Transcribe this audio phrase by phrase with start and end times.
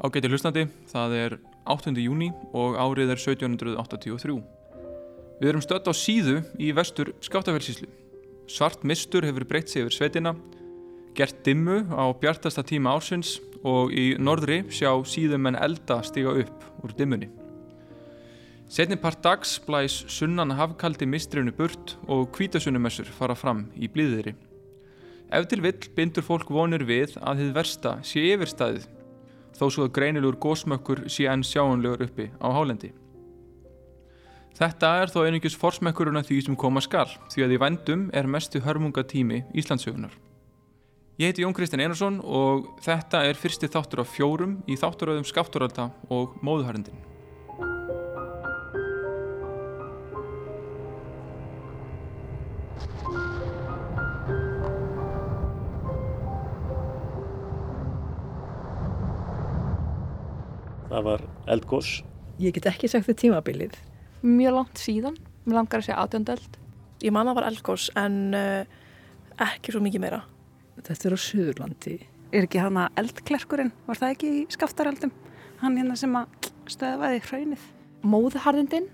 [0.00, 1.34] Ágæti hlustandi, það er
[1.68, 1.90] 8.
[2.00, 4.36] júni og árið er 1783.
[5.42, 7.84] Við erum stött á síðu í vestur skáttafellsíslu.
[8.48, 10.32] Svart mistur hefur breytt sig yfir svetina,
[11.12, 16.64] gert dimmu á bjartasta tíma ársins og í norðri sjá síðum en elda stiga upp
[16.80, 17.28] úr dimmunni.
[18.72, 24.32] Setni part dags blæs sunnan hafkaldi mistrinu burt og kvítasunumessur fara fram í blíðiðri.
[25.28, 28.88] Ef til vill bindur fólk vonir við að þið versta sé yfirstæðið
[29.58, 32.92] þó svo að greinilegur gósmökkur sé enn sjáanlegur uppi á hálendi.
[34.60, 38.60] Þetta er þó einingis forsmekkuruna því sem koma skal, því að í vendum er mestu
[38.60, 40.12] hörmungatími Íslandsögunar.
[41.20, 45.90] Ég heiti Jón Kristinn Einarsson og þetta er fyrsti þáttur af fjórum í þátturöðum Skafturölda
[46.08, 47.09] og Móðuharindin.
[60.90, 61.24] Það var
[61.54, 61.90] eldgós.
[62.40, 63.76] Ég get ekki sagt þetta tímabilið.
[64.26, 66.58] Mjög langt síðan, mér langar að segja átjöndöld.
[67.00, 68.78] Ég man að það var eldgós en uh,
[69.46, 70.22] ekki svo mikið meira.
[70.80, 71.96] Þetta er á Suðurlandi.
[72.30, 75.12] Er ekki hana eldklerkurinn, var það ekki í skaftaraldum?
[75.60, 77.64] Hann hérna sem að stöðvaði hraunið.
[78.06, 78.86] Móðharðindin,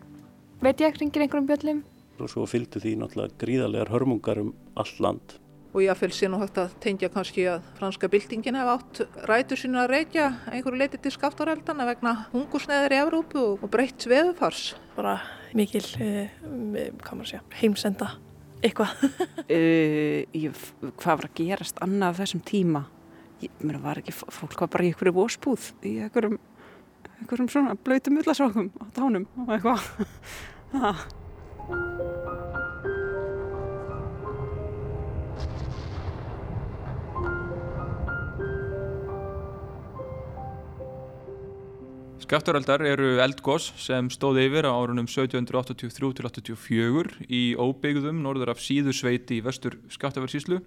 [0.65, 1.83] veit ég, ringir einhverjum bjöllum.
[2.17, 5.37] Og svo fylgdu því náttúrulega gríðarlegar hörmungar um all land
[5.77, 9.61] og ég fylg sér nú hægt að tengja kannski að franska byltingin hef átt rætur
[9.61, 14.71] sínu að reykja einhverju leiti til skaftarheldana vegna hungursneðir í Evrópu og breytt sveðufars.
[14.97, 15.19] Bara
[15.57, 16.31] mikil, uh,
[17.03, 18.09] hvað maður segja, heimsenda
[18.65, 19.05] eitthvað.
[19.57, 20.63] uh,
[20.97, 22.87] hvað var að gerast annað þessum tíma?
[23.45, 26.39] Ég, mér var ekki, fólk var bara í einhverju vósbúð í einhverjum,
[27.19, 31.05] einhverjum svona blöytum ullasókum á tánum og eitthvað.
[42.27, 49.45] Skaftaröldar eru eldgós sem stóði yfir á árunum 1783-84 í óbyggðum norður af síðusveiti í
[49.47, 50.59] vestur Skaftaversinslu.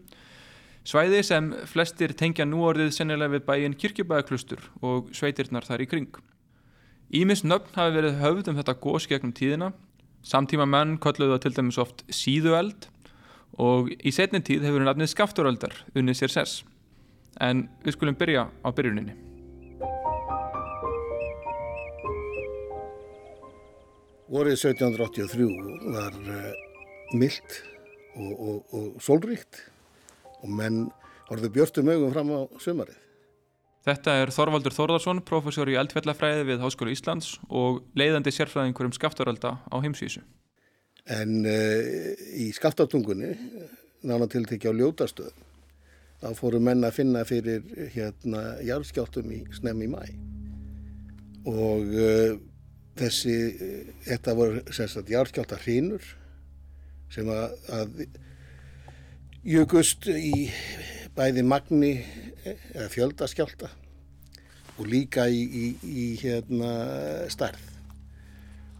[0.87, 6.15] Svæði sem flestir tengja núorðið sennilega við bæin kirkjubæðaklustur og sveitirnar þar í kring.
[7.11, 9.75] Ímis nöfn hafi verið höfð um þetta gós gegnum tíðina.
[10.23, 12.87] Samtíma menn kolluðu það til dæmis oft síðueld
[13.59, 16.63] og í setni tíð hefur nafnið Skaftaröldar unnið sér sess.
[17.35, 19.27] En við skulum byrja á byrjuninni.
[24.29, 25.45] Vorið 1783
[25.89, 27.55] var uh, eh, myllt
[28.13, 29.63] og, og, og sólríkt
[30.43, 30.83] og menn
[31.29, 32.97] horfðu björnstum augum fram á sömarið.
[33.89, 39.55] Þetta er Þorvaldur Þorðarsson, professor í eldfjallafræði við Háskóla Íslands og leiðandi sérfræðingur um skaftarölda
[39.65, 40.21] á heimsvísu.
[41.09, 43.31] En uh, í skaftartungunni,
[44.05, 45.47] nána til tekja á ljótastöðum,
[46.21, 47.65] þá fóru menn að finna fyrir
[47.95, 50.03] hérna járskjáttum í snemmi mæ
[51.49, 52.37] og uh,
[52.99, 53.35] þessi,
[54.07, 56.05] þetta voru sérstaklega járskjálta hrínur
[57.09, 58.03] sem að, að
[59.47, 60.49] jökust í
[61.17, 61.93] bæði magni
[62.45, 63.71] eða fjöldaskjálta
[64.79, 66.73] og líka í, í, í hérna
[67.31, 67.65] starð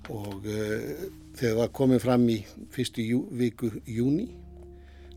[0.10, 1.02] og uh,
[1.38, 2.38] þegar það komið fram í
[2.74, 4.30] fyrstu jú, viku júni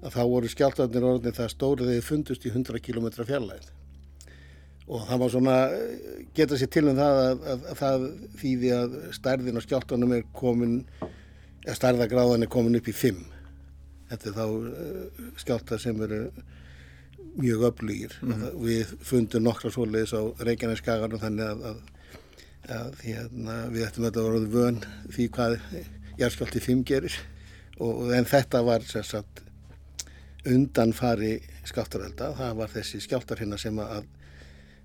[0.02, 3.70] að þá voru skjáltarnir orðin það stóri þegar þið fundust í 100 km fjarlæð
[4.92, 8.08] og það má svona eh, geta sér til um það að, að, að það
[8.42, 10.80] þýði að stærðin og skjáltanum er komin
[11.62, 13.22] eða stærðagráðan er komin upp í 5
[14.12, 16.22] þetta er þá uh, skjálta sem eru
[17.32, 18.16] mjög öflugir.
[18.20, 18.64] Mm -hmm.
[18.66, 21.76] við fundum nokkra svoleiðis á Reykjaneskaganum þannig að,
[22.68, 25.60] að hérna, við ættum að vera vön því hvað
[26.20, 27.16] járskjálti 5 gerir.
[27.80, 29.42] Og, en þetta var sagt,
[30.44, 34.04] undanfari skjáltarelda það var þessi skjáltar hérna sem að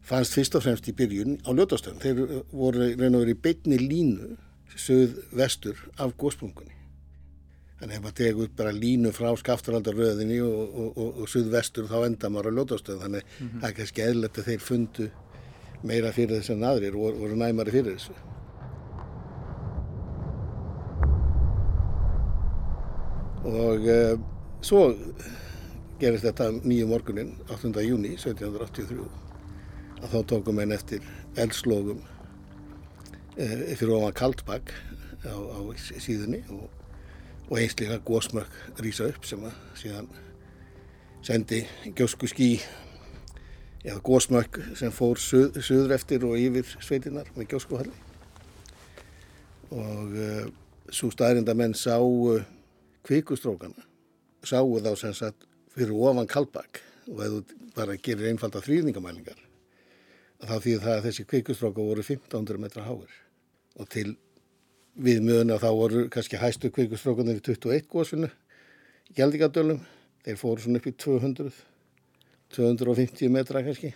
[0.07, 1.99] fannst fyrst og fremst í byrjun á ljótastöðum.
[2.03, 2.19] Þeir
[2.53, 4.37] voru raun og verið í beitni línu
[4.77, 6.75] söð-vestur af góðsprungunni.
[7.77, 11.97] Þannig að maður tegi upp bara línu frá skafturaldaröðinni og, og, og, og söð-vestur þá
[12.07, 13.03] enda maður á ljótastöðum.
[13.03, 13.59] Þannig að mm -hmm.
[13.59, 15.09] það er kannski eðlert að þeir fundu
[15.83, 18.15] meira fyrir þess en aðrir og voru næmari fyrir þessu.
[23.47, 24.19] Og uh,
[24.61, 24.81] svo
[25.99, 27.71] gerist þetta nýju morgunin 8.
[27.81, 29.26] júni 1783
[30.01, 31.05] að þá tókum við eftir
[31.39, 32.01] eldslógum
[33.37, 33.47] e,
[33.77, 34.73] fyrir ofan Kaldbakk
[35.25, 36.67] á, á síðunni og,
[37.49, 40.09] og einslega gósmörk rýsa upp sem að síðan
[41.25, 41.63] sendi
[41.97, 42.51] gjósku skí
[43.87, 47.95] eða gósmörk sem fór söð, söður eftir og yfir sveitinnar með gjóskuhalli.
[49.75, 50.29] Og e,
[50.93, 52.39] svo staðrinda menn sá e,
[53.07, 53.87] kvikustrókana
[54.47, 57.41] sáu þá sem sagt fyrir ofan Kaldbakk og þú
[57.75, 59.46] bara gerir einfalda þrýðningamælingar
[60.43, 63.13] þá því að þessi kvikustróka voru 1500 metra háir.
[63.77, 64.11] Og til
[64.97, 68.29] við möguna þá voru kannski hæstu kvikustrókanir í 21 góðsvinu
[69.07, 69.81] í Gjaldingadölum,
[70.25, 71.49] þeir fóru svona upp í 200
[72.55, 73.91] 250 metra kannski.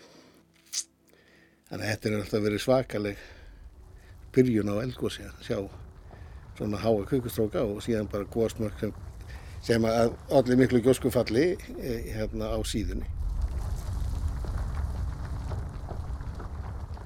[1.70, 3.22] Þannig að þetta er alltaf verið svakaleg
[4.36, 5.58] byrjun á eldgósi að sjá
[6.58, 8.92] svona háa kvikustróka og síðan bara góðsmörk sem,
[9.64, 13.08] sem að allir miklu gjóskufalli eh, hérna á síðunni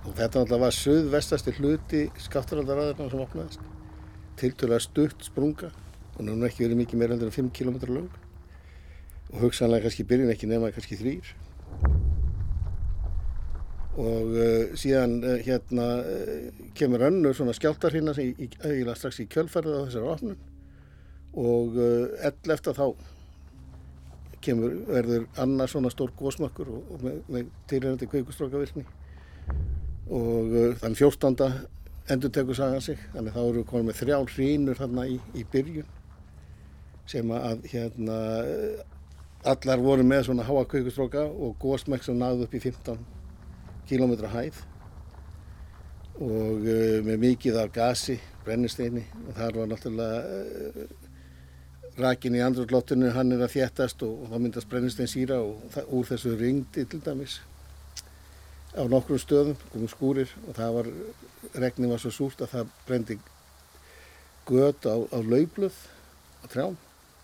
[0.05, 3.65] og þetta alltaf var söðvestasti hluti skáttaraldaraðarna sem opnaðist.
[4.39, 5.71] Tiltölulega stutt sprunga
[6.15, 8.21] og núna ekki verið mikið meira enn 5 km lang
[9.33, 11.33] og hugsanlega kannski byrjun ekki nema kannski þrýr
[13.95, 19.27] og uh, síðan uh, hérna uh, kemur önnur svona skjáltarhina sem í, í, strax í
[19.31, 20.41] kjölferða á þessari opnun.
[21.35, 22.85] Og ell eftir þá
[24.43, 28.85] kemur verður annars svona stór gósmakkur og, og með, með tilhengandi kveikustrókavirkni
[30.09, 31.37] og uh, þann 14.
[32.13, 32.99] endur tekur sagan sig.
[33.13, 35.91] Þannig þá eru við konið með þrjál hrínur þarna í, í byrjun
[37.05, 38.19] sem að hérna
[39.45, 43.03] allar voru með svona háa kveikustróka og gósmæk sem náðu upp í 15
[43.89, 44.61] km hæð.
[46.15, 49.03] Og uh, með mikið af gasi, brennisteini.
[49.25, 51.03] Og þar var náttúrulega uh,
[51.99, 55.91] rakin í andrúrlottinu hann er að þéttast og, og þá myndast brennistein síra og það,
[55.95, 57.37] úr þessu ringdi til dæmis
[58.75, 60.89] á nokkrum stöðum, komum skúrir og það var,
[61.55, 63.17] regnin var svo súrt að það brendi
[64.45, 65.77] gött á, á laubluð
[66.43, 66.75] á trjám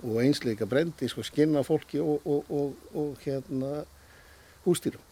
[0.02, 3.84] og einsleika brendi sko skinna fólki og, og, og, og hérna
[4.66, 5.04] hústýrum.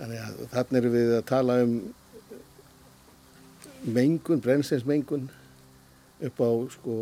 [0.00, 1.76] Þannig að þarna erum við að tala um
[3.86, 5.30] mengun, brennsteinsmengun
[6.26, 6.96] upp á sko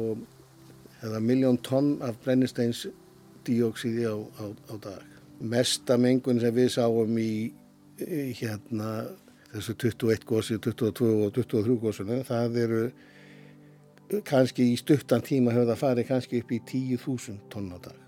[1.05, 7.51] eða miljón tonn af brennsteinsdíóksíði á, á, á dag mesta mengun sem við sáum í,
[8.01, 8.91] í hérna
[9.55, 12.83] þessu 21 gósi, 22 og 23 gósuna, það eru
[14.27, 18.01] kannski í stuttan tíma hefur það farið kannski upp í 10.000 tonn á dag.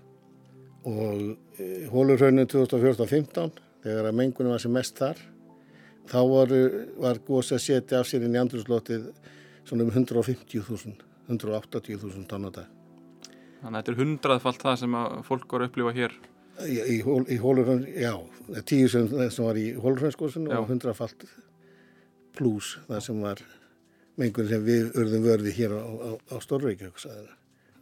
[0.87, 1.23] Og
[1.59, 5.19] e, hólurhrauninu 2014-15 þegar að mengunum var sem mest þar
[6.07, 6.53] þá var,
[7.01, 9.09] var gósi að setja af sér inn í andrúrslótið
[9.67, 10.95] svona um 150.000
[11.27, 12.73] 180.000 tonn á dag.
[13.59, 14.97] Þannig að þetta er hundraðfalt það sem
[15.27, 16.15] fólk voru að upplifa hér
[16.65, 18.15] Í, í, Hólurhönn, já,
[18.65, 21.27] tíu sem, sem var í Hólurhönnskosinu og hundrafalt
[22.37, 23.43] pluss það sem var
[24.17, 27.05] mengun sem við urðum vörði hér á, á, á Stórreikjöks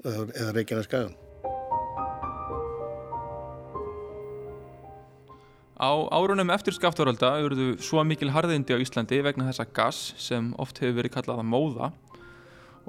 [0.05, 1.15] eða Reykjanes Gagan.
[5.75, 10.79] Á árunum eftir skaftarölda urðu svo mikil harðindi á Íslandi vegna þessa gas sem oft
[10.79, 11.89] hefur verið kallað að móða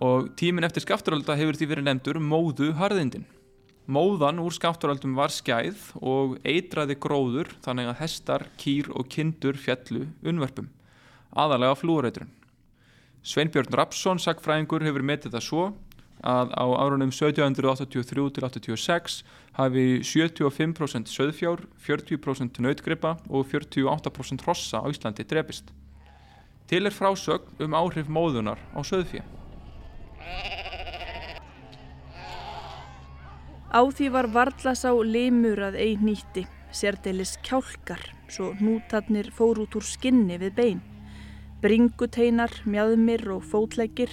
[0.03, 3.27] og tímin eftir skaftarölda hefur því verið nefndur móðu harðindin.
[3.87, 10.09] Móðan úr skátturöldum var skæð og eitraði gróður þannig að hestar, kýr og kindur fjallu
[10.27, 10.67] unnverpum,
[11.31, 12.27] aðalega flúreitrun.
[13.27, 15.67] Sveinbjörn Rapsson, sagfræðingur, hefur metið það svo
[16.27, 19.23] að á árunum 1783-86
[19.55, 25.71] hafi 75% söðfjár, 40% nautgripa og 48% rossa á Íslandi drefist.
[26.67, 29.23] Til er frásögn um áhrif móðunar á söðfjö.
[33.75, 39.75] Á því var varðlas á limur að ein nýtti, sérdeilis kjálkar, svo nútatnir fór út
[39.75, 40.83] úr skinni við bein.
[41.63, 44.13] Bringuteinar, mjadmir og fótleggir,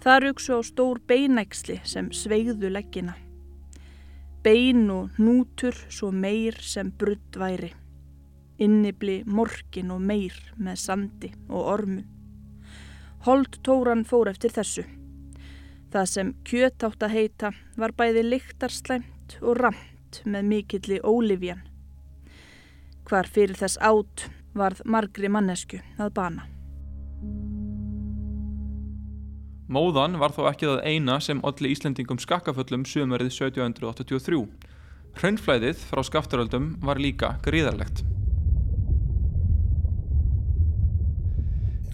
[0.00, 3.16] það ruksu á stór beinæksli sem sveigðu leggina.
[4.40, 7.74] Bein og nútur svo meir sem brudd væri.
[8.60, 12.06] Innibli morkin og meir með sandi og ormu.
[13.28, 14.86] Holt tóran fór eftir þessu.
[15.90, 17.48] Það sem kjöt átt að heita
[17.80, 21.64] var bæði lyktarslæmt og ramt með mikilli ólifjan.
[23.10, 26.46] Hvar fyrir þess átt varð margri mannesku að bana.
[29.70, 34.40] Móðan var þó ekki það eina sem allir Íslendingum skakkaföllum sömurið 1783.
[35.18, 38.02] Hraunflæðið frá skaftaröldum var líka gríðarlegt.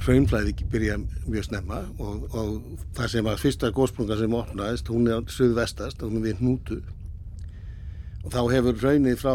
[0.07, 0.97] Hraunflæði byrja
[1.27, 2.51] mjög snemma og, og
[2.97, 6.79] það sem var fyrsta góðsprunga sem opnaðist, hún er söðvestast, hún er við hnútu
[8.27, 9.33] og þá hefur raunnið frá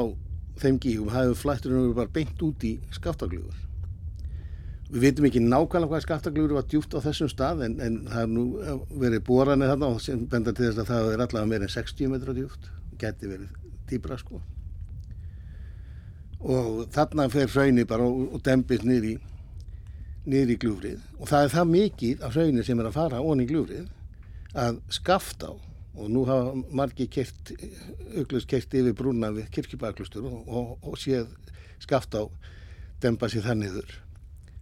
[0.61, 3.57] þeim gígum, hafið flætturinn bara beint út í skaftaglúður.
[4.91, 8.31] Við veitum ekki nákvæmlega hvað skaftaglúður var djúft á þessum stað en, en það er
[8.35, 8.45] nú
[8.99, 12.11] verið boranið þarna og sem benda til þess að það er allavega meira en 60
[12.11, 12.67] metra djúft,
[12.99, 13.55] geti verið
[13.89, 14.41] dýbra sko.
[16.41, 19.15] Og þarna fer raunnið bara og, og dempist niður í
[20.25, 23.47] niður í gljúfrið og það er það mikið af hraunir sem er að fara onni
[23.47, 23.87] í gljúfrið
[24.61, 25.51] að skaft á
[25.91, 27.51] og nú hafa margi kert,
[28.15, 31.27] auglust kert yfir brúna við kirkjubaklustur og, og, og séð
[31.83, 32.23] skaft á
[33.01, 33.95] dempa sér það niður.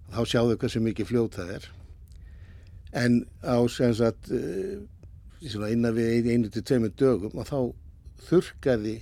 [0.09, 1.67] Þá sjáðu hversu mikið fljót það er.
[2.97, 7.59] En á sem sagt uh, innan við einu til tveimur dögum og þá
[8.29, 8.97] þurkaði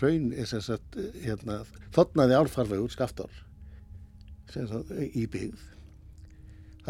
[0.00, 1.60] hraun sem sagt hérna,
[1.94, 3.30] þotnaði árfarvegur skaftár
[4.50, 5.60] sem sagt í byggð.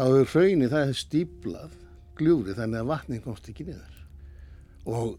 [0.01, 1.73] Þá hefur hraunni það hefur stíplað
[2.17, 3.97] gljúri þannig að vatnin komst ekki niður.
[4.89, 5.11] Og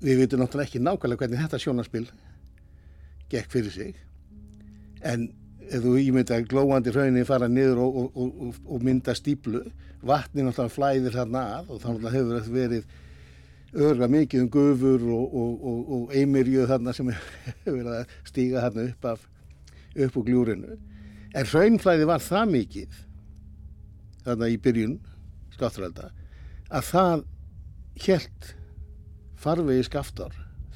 [0.00, 2.06] við veitum náttúrulega ekki nákvæmlega hvernig þetta sjónaspil
[3.28, 3.98] gekk fyrir sig
[5.04, 5.26] en
[5.66, 9.66] ef þú ímynda glóandi hraunni fara niður og, og, og, og mynda stíplu
[10.00, 12.94] vatnin náttúrulega flæðir þarna að og þá hefur þetta verið
[13.86, 19.26] örga mikið um gufur og eimirjöð þarna sem hefur verið að stíga þarna upp af
[20.06, 20.78] upp úr gljúrinu
[21.36, 23.02] en hraunflæði var það mikið
[24.26, 24.98] þarna í byrjun
[25.54, 26.10] skátturælda
[26.68, 27.26] að það
[28.06, 28.54] helt
[29.40, 30.34] farvegi skaftar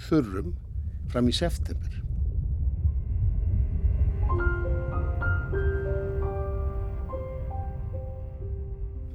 [0.09, 0.55] þurrum
[1.11, 1.97] fram í september.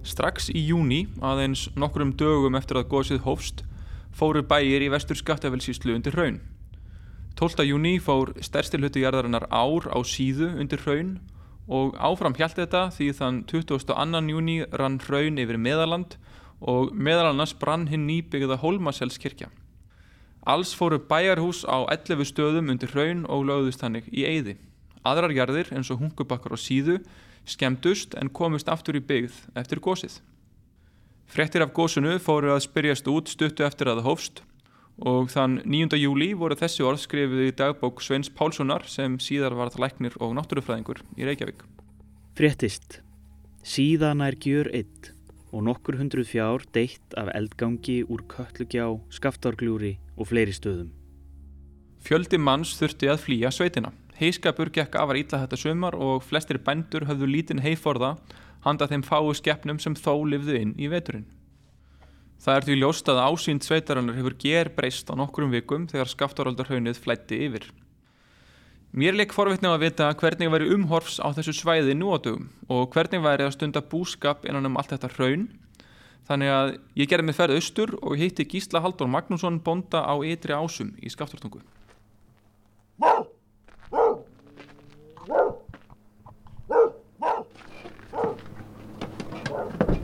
[0.06, 3.64] Strax í júni, aðeins nokkrum dögum eftir að góðsið hófst,
[4.16, 6.38] fóru bæir í vestur skattafelsíslu undir hraun.
[7.36, 7.66] 12.
[7.68, 11.18] júni fór stærstilhutti jarðarinnar ár á síðu undir hraun
[11.68, 14.22] og áfram hjælt þetta því þann 22.
[14.30, 16.18] júni rann hraun yfir meðaland
[16.62, 19.50] og meðal annars brann hinn nýbyggða Hólmaselskirkja.
[20.46, 24.58] Alls fóru bæjarhús á 11 stöðum undir hraun og lögðust hannig í eyði.
[25.06, 27.00] Aðrar jarðir eins og hungubakkar og síðu
[27.46, 30.20] skemmdust en komust aftur í byggð eftir gósið.
[31.26, 34.44] Frettir af gósunu fóru að spyrjast út stuttu eftir að það hófst
[35.04, 35.98] og þann 9.
[36.00, 41.02] júli voru þessi orð skrifið í dagbók Sveins Pálssonar sem síðar var læknir og náttúrufræðingur
[41.20, 41.66] í Reykjavík.
[42.36, 43.02] Frettist.
[43.66, 45.12] Síðan er gjör eitt
[45.56, 50.92] og nokkur hundruð fjár deitt af eldgangi úr kötlugjá, skaftárgljúri og fleiri stöðum.
[52.06, 53.92] Fjöldi manns þurfti að flýja sveitina.
[54.20, 58.16] Heiskapur gekk afar ítla þetta sömar og flestir bændur höfðu lítinn heiforða
[58.64, 61.26] handa þeim fáu skeppnum sem þó lifðu inn í veturinn.
[62.42, 67.00] Það er því ljóst að ásýnd sveitarannar hefur ger breyst á nokkrum vikum þegar skaftaröldarhaunnið
[67.02, 67.70] flætti yfir.
[68.96, 72.94] Mér leik forvittnum að vita hvernig væri umhorfs á þessu svæði nú á dögum og
[72.94, 75.48] hvernig væri að stunda búskap innan um allt þetta hraun.
[76.26, 80.56] Þannig að ég gerði mig ferð austur og hitti Gísla Haldur Magnússon bonda á ytri
[80.56, 81.60] ásum í skaftartungu.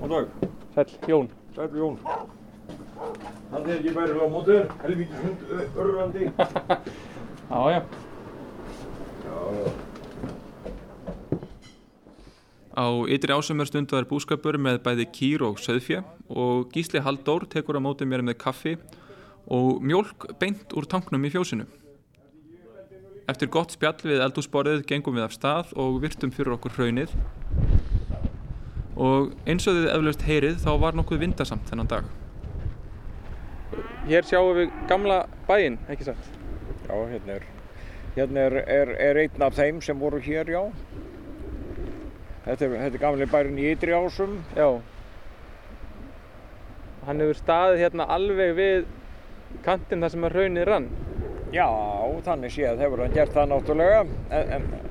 [0.01, 0.27] Góð dag.
[0.75, 1.40] Sæl, Jón.
[1.55, 1.97] Sæl Jón.
[3.51, 5.39] Hann er ekki bærið á mótur, helvítið hund
[5.83, 6.27] örrandi.
[6.31, 7.81] Já, já.
[9.25, 9.71] Já, já.
[12.71, 15.99] Á ytri ásum er stundaðar búskapur með bæði kýr og söðfjö
[16.31, 18.77] og Gísli Halldór tekur á móti mér með kaffi
[19.51, 21.67] og mjólk beint úr tanknum í fjósinu.
[23.27, 27.11] Eftir gott spjall við eldúsborðið gengum við af stað og virtum fyrir okkur hraunið
[29.01, 32.09] og eins og þið eflaust heyrið þá var nokkuð vindasamt þennan dag.
[34.05, 36.29] Hér sjáum við gamla bæinn, ekki satt?
[36.87, 37.47] Já, hérna er,
[38.17, 40.61] hérna er, er, er einn af þeim sem voru hér, já.
[42.45, 44.39] Þetta er, þetta er gamli bærin í ytri ásum.
[44.57, 44.67] Já.
[47.05, 48.89] Hann hefur staðið hérna alveg við
[49.65, 50.89] kantinn þar sem að raunið rann.
[51.53, 51.67] Já,
[52.25, 54.01] þannig séð hefur hann gert það náttúrulega.
[54.31, 54.90] En, en,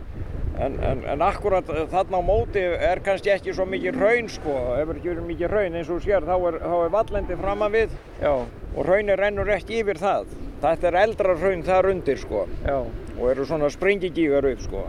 [0.60, 4.54] en, en, en akkurat þarna á móti er kannski ekki svo mikið raun sko.
[4.78, 7.94] Hefur ekki verið mikið raun eins og sér þá er, þá er vallendi framan við.
[8.20, 8.32] Já.
[8.70, 10.34] Og raunir rennur ekki yfir það.
[10.60, 12.44] Þetta er eldra raun þar undir sko.
[12.66, 12.76] Já.
[13.16, 14.84] Og eru svona springigígar upp sko.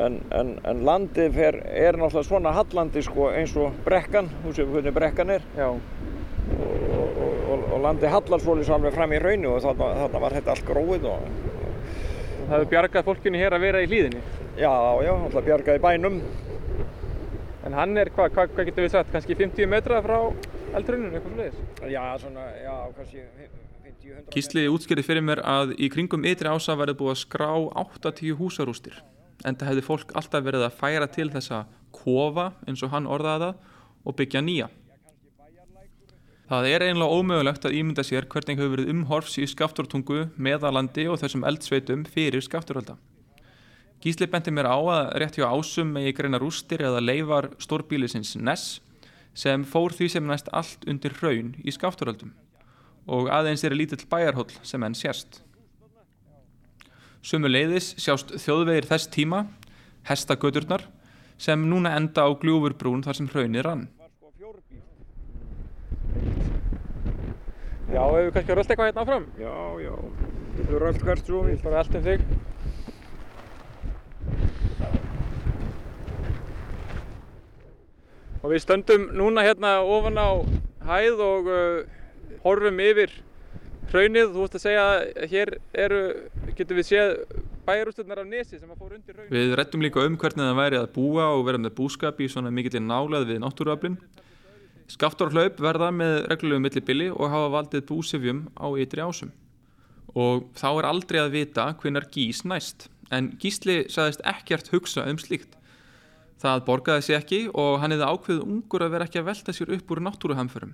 [0.00, 4.68] En, en, en landið fer, er náttúrulega svona hallandi sko, eins og brekkan, þú séu
[4.70, 5.46] hvernig brekkan er.
[5.58, 5.66] Já.
[5.70, 7.18] Og,
[7.50, 10.68] og, og landið hallar svolítið alveg fram í rauninu og þarna, þarna var þetta allt
[10.68, 11.08] gróið.
[11.10, 14.22] Og, og það hefur bjargað fólkinu hér að vera í hlýðinni?
[14.58, 14.72] Já,
[15.04, 16.20] já, alltaf bjargað í bænum.
[17.66, 20.16] En hann er, hvað hva, hva getur við sagt, kannski 50 metra frá
[20.78, 21.90] eldruninu, eitthvað svolítið?
[21.92, 26.96] Já, svona, já, kannski 50-100 Gísli útskýrði fyrir mér að í kringum ytri ása verði
[27.00, 27.50] búið að skrá
[27.82, 29.00] 80 húsarústir
[29.44, 31.62] en það hefði fólk alltaf verið að færa til þessa
[31.94, 34.68] kofa eins og hann orðaði það og byggja nýja.
[36.50, 41.20] Það er einlega ómögulegt að ímynda sér hvernig hefur verið umhorfs í skafturtungu, meðalandi og
[41.20, 42.96] þessum eldsveitum fyrir skafturölda.
[44.00, 48.80] Gísli benti mér á að rétt hjá ásum megi greina rústir eða leifar stórbílisins Ness
[49.36, 52.32] sem fór því sem næst allt undir hraun í skafturöldum
[53.10, 55.42] og aðeins er lítill bæjarhóll sem enn sérst.
[57.20, 59.42] Sumu leiðis sjást þjóðvegir þess tíma,
[60.08, 60.86] hestagöturnar,
[61.36, 63.88] sem núna enda á gljúfurbrún þar sem hraunir rann.
[67.90, 69.24] Já, hefur við kannski rölt eitthvað hérna áfram?
[69.36, 69.94] Já, já,
[70.56, 71.60] við höfum rölt hvert svo við.
[71.64, 72.24] Bara allt um þig.
[78.40, 80.30] Og við stöndum núna hérna ofan á
[80.88, 81.82] hæð og uh,
[82.44, 83.12] horfum yfir
[83.90, 84.32] hraunið.
[84.32, 85.54] Þú veist að segja að hér
[85.84, 86.00] eru,
[86.56, 87.12] getur við séð
[87.66, 89.34] bæjarústurnar af nesi sem að fór undir hraunið.
[89.36, 92.52] Við rettum líka um hvernig það væri að búa og vera með búskap í svona
[92.54, 93.98] mikillir nálað við náttúruöflin.
[94.90, 99.30] Skaftarhlaup verða með reglulegu millibili og hafa valdið búsifjum á ytri ásum.
[100.18, 102.88] Og þá er aldrei að vita hvenar gís næst.
[103.14, 105.54] En Gísli sagðist ekkert hugsa um slíkt.
[106.40, 109.74] Það borgaði sig ekki og hann hefði ákveðið ungur að vera ekki að velta sér
[109.76, 110.72] upp úr náttúruhamförum.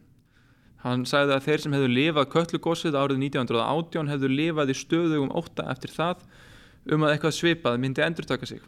[0.85, 5.67] Hann sagði að þeir sem hefðu lifað köllugósið árið 1918 hefðu lifað í stöðugum óta
[5.73, 6.23] eftir það
[6.95, 8.63] um að eitthvað svipað myndi endurtaka sig.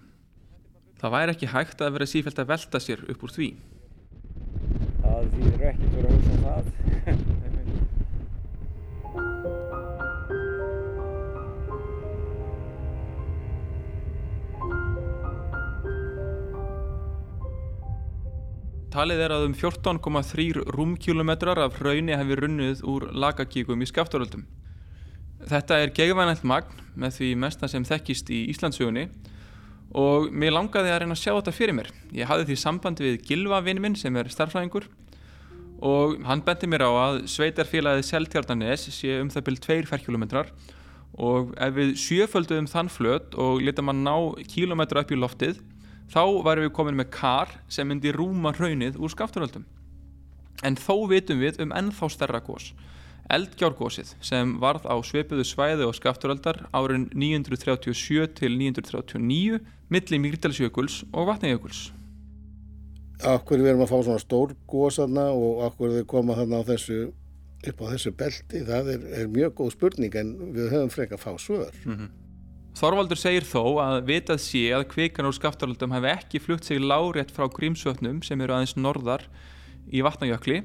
[0.99, 3.51] Það væri ekki hægt að vera sífælt að velta sér upp úr því.
[5.05, 7.28] Það þýðir ekki fyrir að hugsa um það.
[18.99, 24.41] Talið er að um 14,3 rúmkilometrar af hrauni hefði runnið úr lagakíkum í skaftaröldum.
[25.47, 29.05] Þetta er gegvanælt magn með því mesta sem þekkist í Íslandsögunni
[30.03, 31.93] og mér langaði að reyna að sjá þetta fyrir mér.
[32.11, 34.91] Ég hafði því samband við Gilva vinn minn sem er starfræðingur
[35.79, 40.55] og hann benti mér á að sveitarfélagið Seltjarnanes sé um það byrjum 2 ferkilometrar
[41.15, 44.17] og ef við sjöfölduðum þann flöt og letum að ná
[44.51, 45.63] kílometra upp í loftið
[46.13, 49.67] þá varum við komin með kar sem myndi rúma raunnið úr skafturöldum.
[50.67, 52.73] En þó vitum við um ennþá stærra gós,
[53.31, 59.61] eldgjárgósið sem varð á sveipuðu svæði og skafturöldar árin 937 til 939
[59.93, 61.89] milli Mýrdalsjökuls og Vatnajökuls.
[63.29, 66.99] Akkur við erum að fá svona stór góðsanna og akkur við koma þarna á þessu,
[67.67, 71.25] upp á þessu belti, það er, er mjög góð spurning en við höfum freka að
[71.25, 71.75] fá svör.
[71.85, 72.11] Mm -hmm.
[72.79, 77.33] Þorvaldur segir þó að vitað sé að kvikan úr skaftaröldum hefði ekki flutt sig lárétt
[77.35, 79.25] frá grímsvötnum sem eru aðeins norðar
[79.91, 80.61] í vatnajökli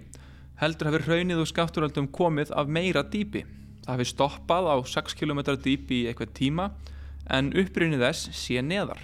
[0.59, 3.41] heldur hefur raunnið úr skaftaröldum komið af meira dýpi.
[3.87, 6.67] Það hefur stoppað á 6 km dýpi í eitthvað tíma
[7.33, 9.01] en upprynnið þess sé neðar.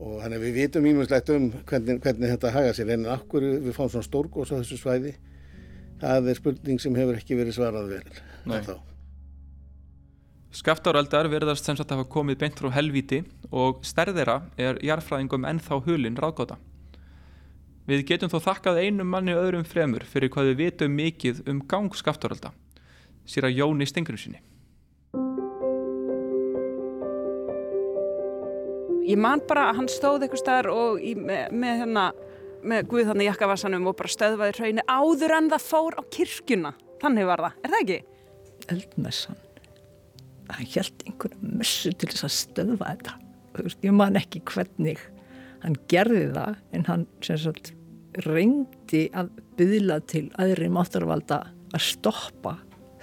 [0.00, 3.76] Og þannig að við vitum ímjömslegt um hvernig, hvernig þetta haga sér en akkur við
[3.76, 5.12] fáum svona stórgós á þessu svæði
[6.00, 8.16] það er spurning sem hefur ekki verið svarað vel.
[10.52, 13.22] Skaftáraldar verðast sem sagt að hafa komið beint frá helvíti
[13.56, 16.58] og stærðera er jarfræðingum ennþá hulinn ráðgáta.
[17.88, 21.96] Við getum þó þakkað einum manni öðrum fremur fyrir hvað við vitum mikið um gang
[21.96, 22.50] skaftáralda,
[23.24, 24.42] sér að Jóni Stengurum sinni.
[29.08, 32.04] Ég man bara að hann stóð eitthvað starf og í, með, með, hérna,
[32.60, 36.74] með Guð þannig jakkavassanum og bara stöðvaði hraunni áður en það fór á kirkjuna.
[37.00, 37.98] Þannig var það, er það ekki?
[38.76, 39.40] Eldmessan
[40.56, 43.16] hann held einhverju messu til þess að stöðva þetta.
[43.58, 45.00] Veist, ég man ekki hvernig
[45.62, 47.72] hann gerði það en hann sagt,
[48.26, 52.56] reyndi að byðla til aðri máttarvalda að stoppa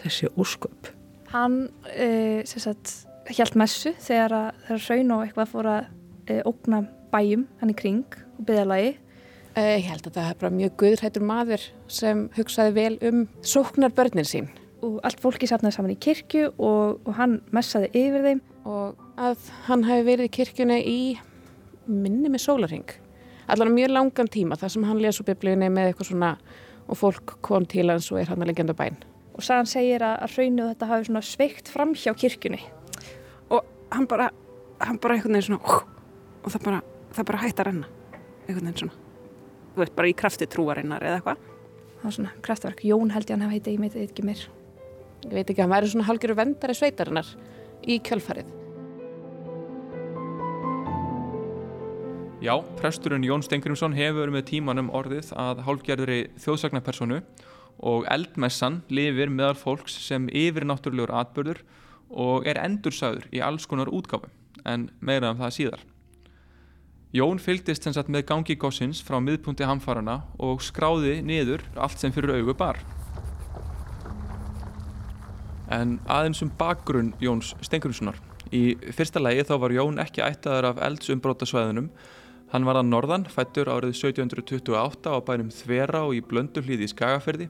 [0.04, 0.92] þessi ósköp.
[1.34, 2.94] Hann e, sagt,
[3.30, 5.92] held messu þegar að þegar hraun og eitthvað fór að
[6.30, 6.82] e, ógna
[7.14, 11.26] bæjum hann í kring og byðalagi e, Ég held að það er bara mjög guðrættur
[11.26, 11.68] maður
[12.00, 14.50] sem hugsaði vel um sóknar börnin sín
[14.86, 18.42] og allt fólki sapnaði saman í kirkju og, og hann messaði yfir þeim.
[18.70, 21.00] Og að hann hafi verið í kirkjuna í
[21.90, 22.98] minni með sólarhing
[23.50, 26.34] allar mjög langan tíma þar sem hann lesu biblíunni með eitthvað svona
[26.90, 28.98] og fólk kom til hans og er hann að leggjanda bæn.
[29.38, 32.62] Og sagan segir að, að rauninu þetta hafi svona sveikt fram hjá kirkjunni.
[33.50, 34.30] Og hann bara
[34.84, 35.80] hann bara eitthvað neins svona
[36.40, 36.82] og það bara,
[37.16, 37.92] það bara hætti að renna.
[38.46, 39.06] Eitthvað neins svona
[39.74, 41.44] þú veit bara í krafti trúarinnar eða eitthvað.
[42.00, 44.48] Það var svona kraftverk, Jón held ég hann hafi heitið, ég meiti ekki mér
[45.26, 47.28] ég veit ekki, hann væri svona halgjöru vendari sveitarinnar
[47.84, 48.56] í kjölfarið.
[52.40, 57.20] Já, presturinn Jón Stengrimsson hefur með tímanum orðið að hálfgerðri þjóðsagnapersonu
[57.84, 61.60] og eldmessan lifir meðal fólks sem yfir náttúrulegur atbyrður
[62.10, 64.32] og er endursæður í alls konar útgáfu,
[64.64, 65.84] en meira um það síðar.
[67.12, 72.14] Jón fylgdist sem sagt með gangi góðsins frá miðpunkti hamfarana og skráði niður allt sem
[72.14, 72.80] fyrir augu bar.
[75.70, 78.18] En aðeins um bakgrunn Jóns Stengurinssonar.
[78.50, 81.92] Í fyrsta lægi þá var Jón ekki ættaður af eldsumbrótasvæðunum.
[82.50, 87.50] Hann var að norðan, fættur árið 1728 á bænum Þvera og í Blönduhlíði í Skagaferði.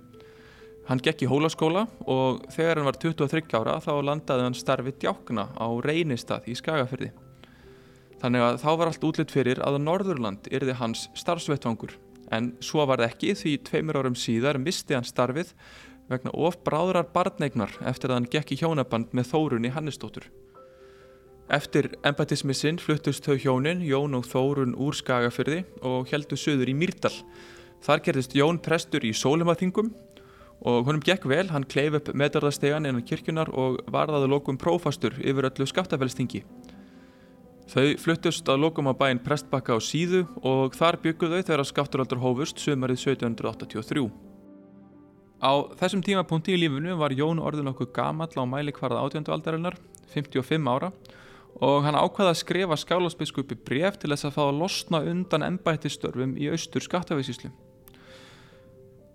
[0.89, 5.47] Hann gekk í hólaskóla og þegar hann var 23 ára þá landaði hann starfi djákna
[5.55, 7.13] á reynistað í Skagaferði.
[8.19, 11.93] Þannig að þá var allt útlitt fyrir að Norðurland yrði hans starfsvettvangur.
[12.36, 15.53] En svo var það ekki því tveimur árum síðar misti hann starfið
[16.09, 20.25] vegna of bráðrar barneignar eftir að hann gekk í hjónaband með Þórunni Hannesdóttur.
[21.49, 27.15] Eftir embætismissinn fluttust þau hjónin, Jón og Þórun úr Skagafyrði og heldu söður í Mýrdal
[27.85, 29.93] Þar gerðist Jón prestur í Sólimaþingum
[30.67, 35.47] og honum gekk vel, hann kleif upp meðdarðastegan innan kirkjunar og varðaði lokum prófastur yfir
[35.47, 36.43] öllu skaftafelstingi.
[37.69, 42.23] Þau fluttust að lokum á bæinn Prestbakka á síðu og þar bygguðu þau þegar skafturaldur
[42.23, 44.28] hófust sömarið 1783.
[45.39, 49.78] Á þessum tímapunkti í lífunu var Jón orðin okkur gamall á mælikvarða átjöndu aldarinnar,
[50.12, 50.91] 55 ára,
[51.63, 56.36] og hann ákvaði að skrifa skálasbiskupi bref til þess að fá að losna undan ennbættistörfum
[56.36, 57.52] í austur skaftafelsíslu.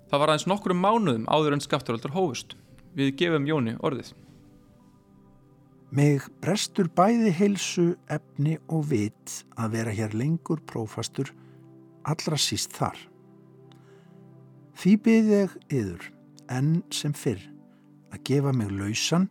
[0.09, 2.57] Það var aðeins nokkrum mánuðum áður en skafturaldur hófust.
[2.97, 4.13] Við gefum Jóni orðið.
[5.95, 11.31] Mig brestur bæði heilsu, efni og vit að vera hér lengur prófastur
[12.05, 12.97] allra síst þar.
[14.75, 16.07] Því byrði ég yður
[16.51, 17.43] enn sem fyrr
[18.15, 19.29] að gefa mig lausan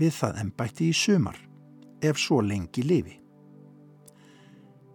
[0.00, 1.38] við það ennbætti í sumar,
[2.02, 3.16] ef svo lengi lifi.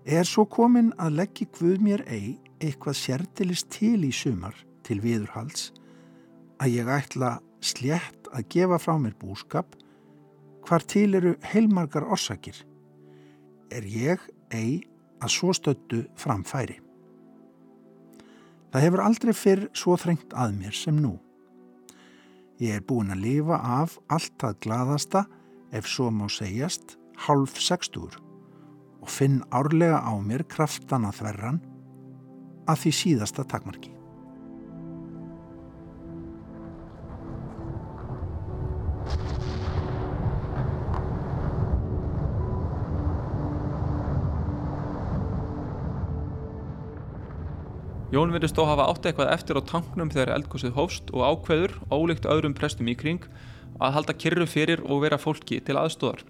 [0.05, 4.55] Er svo komin að leggja Guð mér ei eitthvað sértilist til í sumar
[4.85, 5.71] til viðurhalds
[6.61, 9.75] að ég ætla slétt að gefa frá mér búskap
[10.65, 12.57] hvar til eru heilmargar orsakir,
[13.69, 14.21] er ég
[14.53, 14.81] ei
[15.21, 16.84] að svo stöttu framfæri.
[18.75, 21.13] Það hefur aldrei fyrr svo þrengt að mér sem nú.
[22.59, 25.21] Ég er búin að lifa af allt það gladasta,
[25.71, 28.19] ef svo má segjast, hálf sextúr
[28.99, 31.61] og finn árlega á mér kraftana þverran
[32.67, 33.94] að því síðasta takmarki.
[48.13, 52.27] Jón virðist þó hafa átt eitthvað eftir á tanknum þegar eldkosið hófst og ákveður, ólíkt
[52.29, 53.23] öðrum prestum í kring,
[53.81, 56.21] að halda kyrru fyrir og vera fólki til aðstóðar.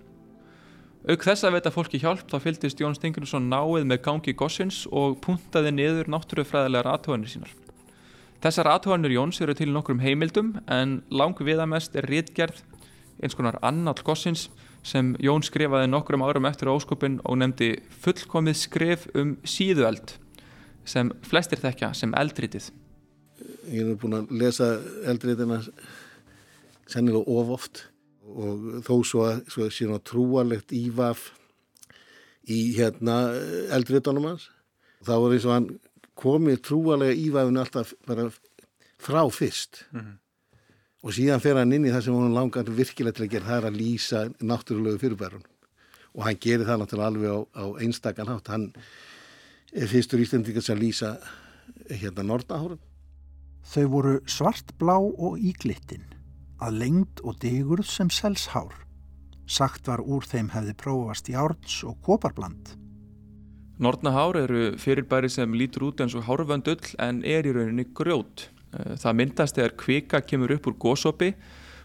[1.06, 5.20] Auk þess að veita fólki hjálp þá fylgdist Jón Stingursson náið með gangi gossins og
[5.22, 7.54] puntaði niður náttúrufræðilegar aðtöðanir sínar.
[8.42, 12.64] Þessar aðtöðanir Jóns eru til nokkrum heimildum en lang viðamest er rítgerð
[13.22, 14.48] eins konar annall gossins
[14.86, 20.22] sem Jón skrifaði nokkrum árum eftir óskupin og nefndi fullkomið skrif um síðueld
[20.86, 22.70] sem flestir þekkja sem eldrítið.
[23.72, 24.70] Ég hef búin að lesa
[25.10, 25.62] eldrítina
[26.90, 27.86] sennilega of oft
[28.26, 31.32] og þó svo að, svo síðan trúalegt ívaf
[32.50, 33.18] í hérna
[33.74, 34.50] eldrítunum hans.
[35.06, 35.72] Þá var eins og hann
[36.18, 38.30] komið trúalega ívafinu alltaf bara
[39.02, 40.16] frá fyrst mm -hmm.
[41.04, 43.58] og síðan fer hann inn í það sem hann langar virkilega til að gera, það
[43.58, 45.44] er að lýsa náttúrulegu fyrirbærun
[46.16, 48.48] og hann gerir það náttúrulega alveg á, á einstakann hátt.
[48.48, 48.74] Hann
[49.76, 51.18] fyrstur íslendingar sem lýsa
[51.90, 52.80] hérna nortahórun.
[53.66, 56.06] Þau voru svartblá og íglittin,
[56.62, 58.74] að lengd og digurð sem selshár.
[59.46, 62.76] Sagt var úr þeim hefði prófast í árns og koparbland.
[63.78, 68.48] Nortnahár eru fyrirbæri sem lítur út eins og hárvöndull en er í rauninni grjót.
[68.72, 71.34] Það myndast þegar kvika kemur upp úr gósopi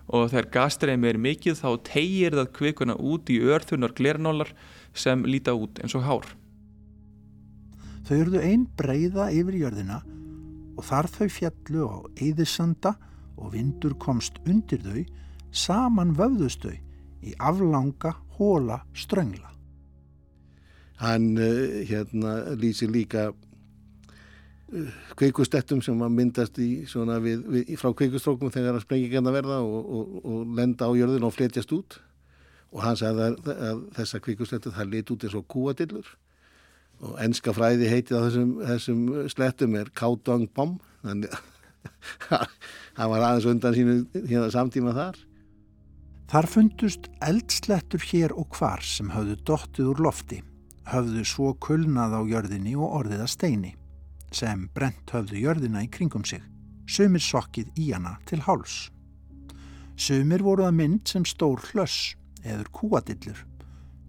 [0.07, 4.55] og þegar gastreimi er mikið þá tegir það kvikuna út í örþunar glernólar
[4.95, 6.31] sem líta út eins og hár.
[8.11, 10.01] Þau eruðu einn breyða yfir jörðina
[10.75, 12.91] og þar þau fjallu á eðisanda
[13.39, 15.05] og vindur komst undir þau,
[15.55, 16.75] saman vöfðust þau
[17.23, 19.53] í aflanga hóla ströngla.
[20.99, 28.51] Hann uh, hérna lýsir líka uh, kveikustettum sem að myndast í, við, við, frá kveikustrókum
[28.51, 32.01] þegar að sprengingarna verða og, og, og lenda á jörðin og fletjast út
[32.75, 36.11] og hann sagði að, að þessa kveikustettu það lit út eins og kúadillur
[37.01, 39.01] og enska fræði heitið á þessum, þessum
[39.33, 40.77] slettum er Kautong Bom.
[41.05, 42.47] Þannig að
[42.99, 43.97] hann var aðeins undan sínu
[44.29, 45.19] hérna samtíma þar.
[46.31, 50.43] Þar fundust eldslettur hér og hvar sem höfðu dottið úr lofti
[50.91, 53.75] höfðu svo kulnað á jörðinni og orðið að steini
[54.35, 56.43] sem brent höfðu jörðina í kringum sig
[56.91, 58.89] sumir sokkið í hana til háls.
[60.01, 63.45] Sumir voru að mynd sem stór hlöss eður kúadillur.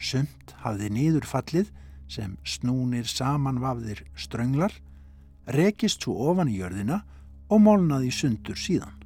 [0.01, 1.69] Sumt hafði nýðurfallið
[2.11, 4.73] sem snúnir samanvafðir strönglar,
[5.55, 7.01] rekist svo ofan í jörðina
[7.51, 8.97] og molnaði sundur síðan.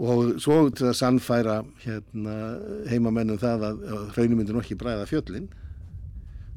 [0.00, 2.36] Og svo til að sannfæra hérna,
[2.88, 5.50] heimamennum það að, að hraunum myndir nokkið bræða fjöllin,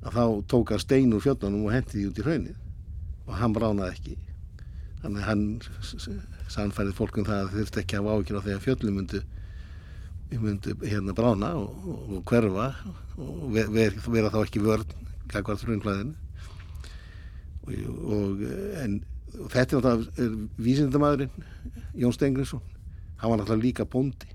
[0.04, 2.60] að þá tók hann stein úr fjöllunum og hendi því út í hraunið
[3.23, 4.15] og hann bránaði ekki.
[5.04, 5.45] Þannig að hann
[6.52, 9.23] sannfærið fólkum það að ekki að hafa ákjör á að fjöllum myndu
[10.41, 12.74] myndi hérna brána og, og hverfa
[13.17, 14.93] og ver, ver, vera þá ekki vörn
[15.32, 16.13] kakvar þrjumklæðin
[17.63, 18.43] og,
[18.84, 19.00] en,
[19.39, 21.50] og þetta er náttúrulega vísindamæðurinn
[21.98, 22.63] Jón Stengriðsson
[23.24, 24.28] hann var náttúrulega líka bóndi.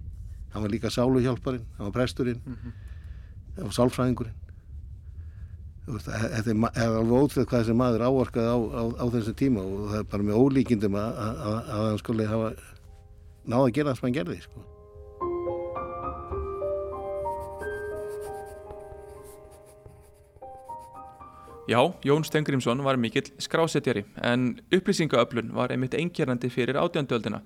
[0.52, 2.40] Hann var líka sáluhjálparinn, hann var presturinn.
[2.46, 2.72] Mm -hmm.
[3.56, 4.36] hann var sálfræðingurinn.
[5.88, 9.98] Þetta er alveg ótrúið hvað þessi maður áorkaði á, á, á þessu tíma og það
[9.98, 11.10] er bara með ólíkindum að
[11.68, 12.52] hann skuli hafa
[13.46, 14.60] náða að gera það sem hann gerði sko.
[21.68, 27.42] Já, Jón Stengrimsson var mikill skrásetjari en upplýsingaöflun var einmitt eingerandi fyrir átjöndöldina.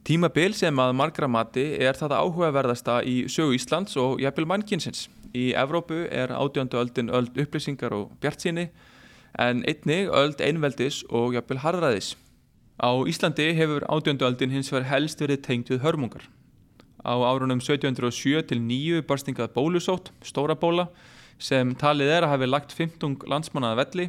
[0.00, 5.10] Tímabil sem að margra mati er það áhugaverðasta í sögu Íslands og jafnvel mannkinsins.
[5.36, 8.70] Í Evrópu er átjöndöldin öld upplýsingar og bjartsýni
[9.36, 12.14] en einnig öld einveldis og jafnvel harðræðis.
[12.80, 16.24] Á Íslandi hefur átjöndöldin hins vegar helst verið tengt við hörmungar.
[17.04, 20.88] Á árunum 1707 til 9 barstingað bólusótt, stóra bóla,
[21.40, 24.08] sem talið er að hafi lagt 15 landsmannaða velli.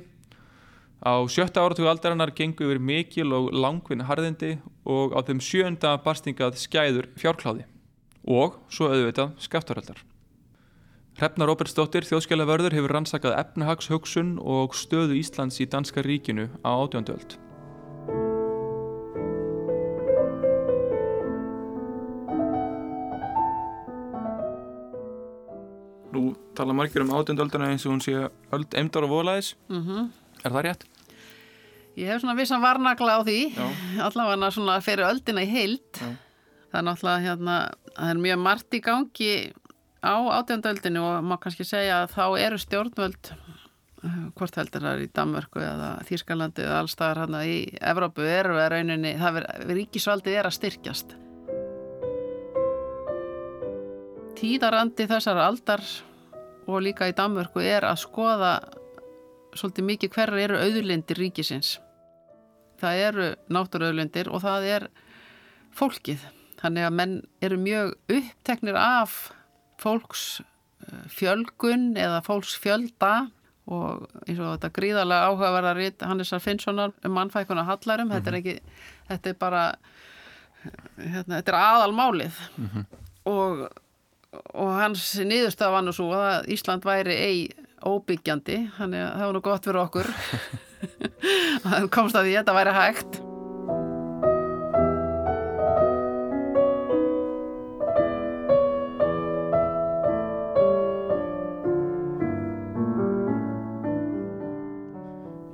[1.02, 6.60] Á sjötta áratug aldarinnar gengur yfir mikil og langvinn harðindi og á þeim sjönda barstingað
[6.62, 7.66] skæður fjárkláði
[8.22, 10.04] og svo auðvitað skaftarhaldar.
[11.20, 17.36] Hrefna Róbertsdóttir, þjóðskjálaförður, hefur rannsakað efnahagshugsun og stöðu Íslands í Danska ríkinu á átjóndöld.
[26.12, 28.16] Nú tala margir um átjöndölduna eins og hún sé
[28.52, 29.56] öld eimdar og volaðis.
[29.70, 30.10] Mm -hmm.
[30.44, 30.84] Er það rétt?
[31.98, 33.40] Ég hef svona vissan varnagla á því,
[34.06, 36.00] allavega svona fyrir öldina í heilt.
[36.00, 36.16] Já.
[36.72, 37.56] Það er náttúrulega hérna,
[37.98, 39.54] það er mjög margt í gangi
[40.02, 43.34] á átjöndöldinu og maður kannski segja að þá eru stjórnvöld,
[44.36, 48.72] hvort heldur það er í Danmörku eða Þýrskalandi eða allstaðar hérna í Evrópu eru að
[48.74, 51.18] rauninni, það er ríkisvaldið er að styrkjast.
[54.38, 55.82] Tíðarandi þessar aldar
[56.68, 58.54] og líka í Danmörku er að skoða
[59.58, 61.70] svolítið mikið hverjar eru auðlindir ríkisins.
[62.82, 64.84] Það eru náttúruauðlindir og það er
[65.78, 66.22] fólkið.
[66.62, 69.12] Þannig að menn eru mjög uppteknir af
[69.82, 73.14] fólksfjölgun eða fólksfjölda
[73.72, 73.88] og
[74.26, 78.08] eins og þetta gríðarlega áhugaverðar rít Hannesar Finnssonar um mannfækuna Hallarum.
[78.08, 78.16] Mm -hmm.
[78.16, 78.56] Þetta er ekki,
[79.10, 79.64] þetta er bara,
[80.98, 82.84] hérna, þetta er aðalmálið mm -hmm.
[83.26, 83.52] og
[84.32, 87.40] og hans niðurstað var nú svo að Ísland væri ei
[87.84, 88.62] óbyggjandi.
[88.78, 90.14] Þannig að það var nú gott fyrir okkur
[91.72, 93.22] að komst að því að þetta væri hægt.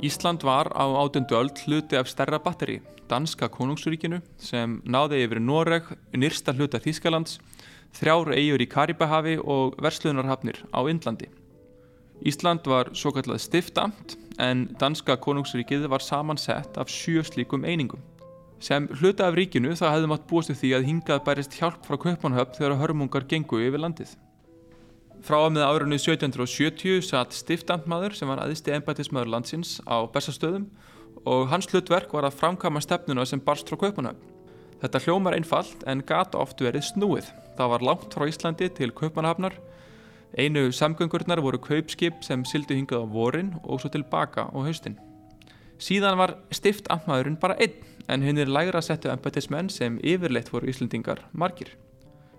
[0.07, 2.77] Ísland var á átöndu öll hluti af stærra batteri,
[3.09, 7.41] danska konungsríkinu sem náði yfir Noreg, nýrsta hluta Þískalands
[7.95, 11.29] þrjár eigur í Karibahafi og verslunarhafnir á Indlandi.
[12.25, 18.01] Ísland var svo kallað stiftamt en danska konungsríkið var samansett af sjö slíkum einingum.
[18.59, 21.97] Sem hluta af ríkinu það hefði mátt búast við því að hingað bærist hjálp frá
[22.01, 24.15] Kaupanhöfn þegar hörmungar gengu yfir landið.
[25.25, 30.69] Frá að með árunni 1770 satt stiftamtmaður sem var aðisti embætismadur landsins á bestastöðum
[31.25, 34.36] og hans hlutverk var að framkama stefnuna sem barst frá Kaupanhöfn.
[34.81, 37.31] Þetta hljómar einfalt en gata oft verið snúið.
[37.57, 39.55] Það var langt frá Íslandi til Kaupanhafnar.
[40.37, 44.99] Einu samgöngurnar voru kaupskip sem sildu hingað á vorin og svo tilbaka á haustin.
[45.81, 47.73] Síðan var stift amtmaðurinn bara einn
[48.07, 51.73] en hinn er lægra settu embætismenn sem yfirleitt voru Íslandingar margir.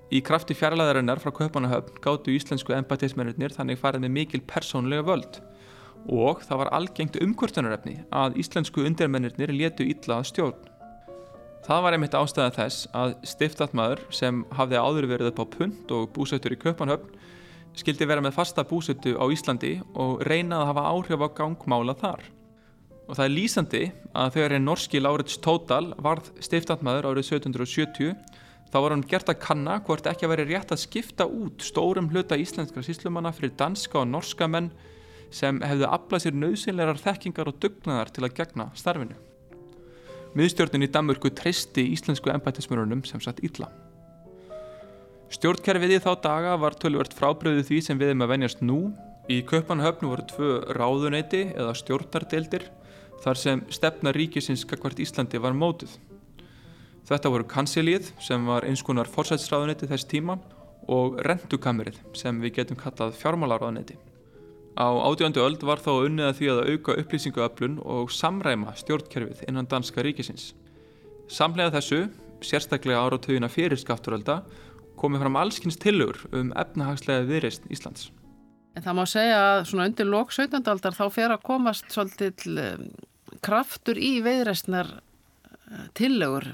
[0.08, 5.42] Í krafti fjarlæðarinnar frá Kaupanahöfn gáttu íslensku embætismennir þannig farið með mikil persónlega völd
[6.06, 10.77] og það var algengt umkvörtunarefni að íslensku undirmennir létu illa að stjórn.
[11.68, 16.06] Það var einmitt ástæða þess að stiftatmaður sem hafði áður verið upp á pund og
[16.16, 17.18] búsöttur í Kaupanhöfn
[17.76, 22.24] skildi vera með fasta búsöttu á Íslandi og reynaði að hafa áhrif á gangmála þar.
[23.04, 23.82] Og það er lýsandi
[24.16, 28.16] að þegar einn norski Laurits Tótal varð stiftatmaður árið 1770
[28.72, 32.08] þá var hann gert að kanna hvort ekki að veri rétt að skipta út stórum
[32.08, 34.72] hluta íslenskra síslumanna fyrir danska og norska menn
[35.28, 39.27] sem hefðu aflað sér nöðsynlegar þekkingar og dugnaðar til að gegna starfinu.
[40.38, 43.66] Miðstjórnin í Danmörku treysti íslensku embættismörunum sem satt illa.
[45.34, 48.78] Stjórnkerfið í þá daga var tölvört frábröðu því sem við erum að venjast nú.
[49.26, 52.68] Í Kaupanhöfnu voru tvö ráðuneyti eða stjórnardeildir
[53.24, 55.90] þar sem stefna ríkisins kakvart Íslandi var mótuð.
[57.08, 60.38] Þetta voru kansilíð sem var eins konar fórsætsráðuneyti þess tíma
[60.86, 63.98] og rentukamerið sem við getum kallað fjármálaráðuneyti.
[64.78, 69.66] Á átjöndu öld var þá unnið að því að auka upplýsinguöflun og samræma stjórnkerfið innan
[69.66, 70.52] danska ríkisins.
[71.26, 72.04] Samlega þessu,
[72.46, 74.44] sérstaklega áratögina fyrir skapturölda,
[74.98, 78.12] komið fram allskynst tillögur um efnahagslega viðreist Íslands.
[78.78, 80.62] En það má segja að svona undir lok 17.
[80.70, 82.46] aldar þá fer að komast svolítið
[83.42, 84.94] kraftur í viðreistnar
[85.98, 86.52] tillögur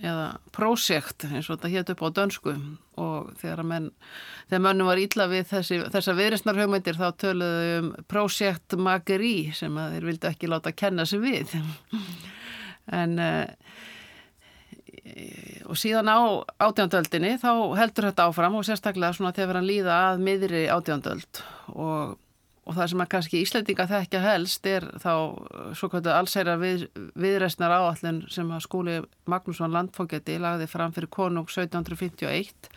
[0.00, 2.54] eða projekt eins og þetta hétt upp á dönsku.
[3.00, 3.90] Og þegar menn
[4.50, 9.78] þegar mönnum var ítla við þessi, þessa viðristnar hugmyndir þá töluðu um projekt mageri sem
[9.80, 11.54] að þeir vildu ekki láta kenna sig við.
[13.00, 13.46] En uh,
[15.70, 16.18] og síðan á
[16.60, 21.42] átjándöldinni þá heldur þetta áfram og sérstaklega svona þegar hann líða að miðri átjándöld
[21.74, 22.18] og
[22.70, 25.12] og það sem að kannski Íslandinga þekkja helst er þá
[25.74, 26.86] svo kvöldu allsæra við,
[27.18, 28.98] viðræstnar áallin sem að skúli
[29.30, 32.70] Magnússon landfókjati lagði fram fyrir konung 1751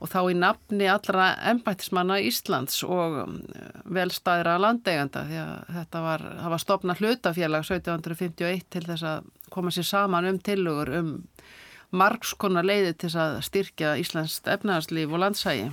[0.00, 3.36] og þá í nafni allra ennbættismanna Íslands og um,
[3.92, 9.90] velstæðra landeiganda því að þetta var, var stopna hlutafélag 1751 til þess að koma sér
[9.90, 11.12] saman um tilugur um
[11.92, 15.70] margskonar leiði til að styrkja Íslands efnaðarslíf og landsægi.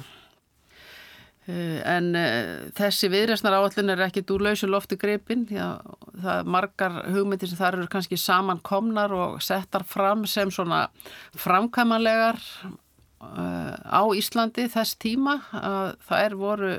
[1.47, 6.33] Eh, en uh, þessi viðræstnar áallin er ekkit úr lausu lofti greipin því að það
[6.33, 10.81] er margar hugmyndir sem þar eru kannski samankomnar og settar fram sem svona
[11.39, 16.73] framkæmanlegar uh, á Íslandi þess tíma að það er voru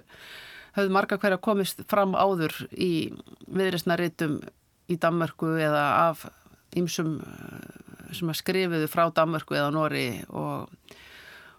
[0.76, 2.92] höfðu margar hverja komist fram áður í
[3.48, 4.42] viðræstnaritum
[4.92, 6.28] í Danmörku eða af
[6.76, 7.22] ymsum
[8.12, 10.68] sem að skrifiðu frá Danmörku eða Nóri og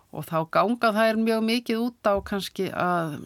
[0.10, 3.20] og þá ganga það mjög mikið út á kannski að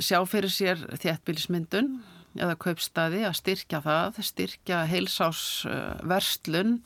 [0.00, 1.98] sjá fyrir sér þéttbílismyndun
[2.38, 6.78] eða kaupstaði að styrkja það, styrkja heilsásverslun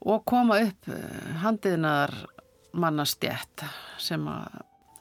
[0.00, 2.14] og koma upp eh, handiðnaðar
[2.80, 3.66] mannastjætt
[4.00, 4.26] sem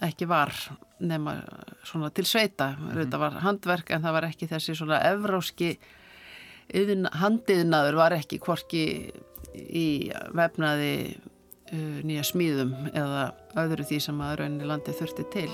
[0.03, 0.53] ekki var
[0.99, 1.37] nema
[1.87, 2.71] svona til sveita.
[2.71, 2.97] Mm -hmm.
[2.97, 5.77] Þetta var handverk en það var ekki þessi svona evróski
[7.11, 9.11] handiðnaður var ekki hvorki
[9.55, 11.17] í vefnaði
[11.71, 13.29] nýja smíðum eða
[13.59, 15.49] öðru því sem að rauninni landi þurfti til.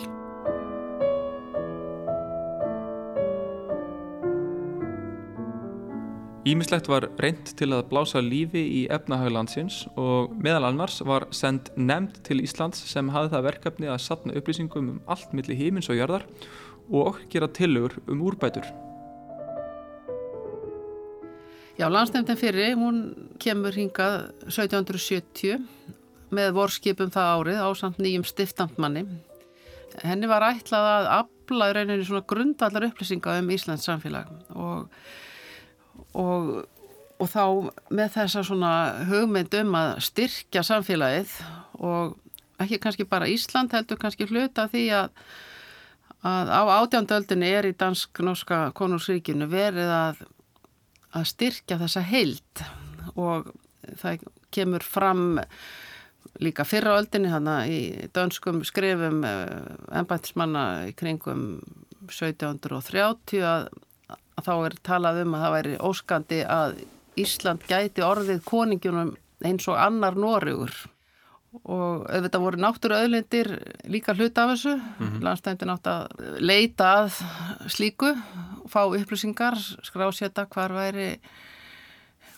[6.45, 12.19] Ímislegt var reynd til að blása lífi í efnahaglandsins og meðal annars var send nefnd
[12.27, 16.27] til Íslands sem hafði það verkefni að satna upplýsingum um allt millir hímins og jörðar
[16.93, 18.67] og gera tillögur um úrbætur.
[21.75, 23.01] Já, landsnefndin fyrir, hún
[23.41, 25.57] kemur hingað 1770
[26.35, 29.05] með vorskipum það árið á samt nýjum stiftandmanni.
[30.03, 34.89] Henni var ætlað að afla í rauninni svona grundallar upplýsinga um Íslands samfélag og,
[36.19, 36.51] og,
[37.21, 37.43] og þá
[37.95, 38.73] með þessa svona
[39.09, 41.35] hugmynd um að styrkja samfélagið
[41.79, 42.15] og
[42.61, 45.09] ekki kannski bara Ísland heldur kannski hluta því að,
[46.27, 50.23] að á átjándöldinni er í dansk-norska konungsríkinu verið að,
[51.15, 52.65] að styrkja þessa heild
[53.15, 53.51] og
[54.01, 55.25] það kemur fram
[56.43, 61.45] líka fyrra öldinni hann í dönskum skrifum ennbættismanna eh, í kringum
[62.07, 63.69] 1730 að,
[64.09, 66.81] að þá er talað um að það væri óskandi að
[67.15, 69.13] Ísland gæti orðið koningjunum
[69.45, 70.73] eins og annar Nóriður
[71.63, 73.49] og auðvitað voru náttúru öðlindir
[73.87, 75.21] líka hlut af þessu mm -hmm.
[75.23, 77.21] landstændin átt að leita að
[77.71, 78.11] slíku
[78.67, 81.19] fá upplýsingar skráseta hvar væri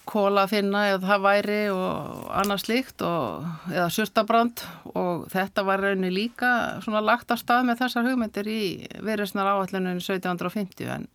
[0.08, 4.63] kóla að finna eða það væri og annað slíkt og, eða surtabrand.
[4.93, 6.52] Og þetta var raunni líka
[6.86, 8.62] svona lagt að stað með þessar hugmyndir í
[9.04, 11.08] viðræstnar áallunum 1750 en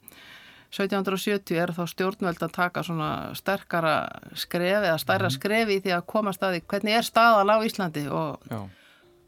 [0.72, 3.96] 1770 er þá stjórnveld að taka svona sterkara
[4.38, 5.34] skref eða stærra mhm.
[5.36, 8.62] skref í því að koma staði hvernig er staðan á Íslandi og Já,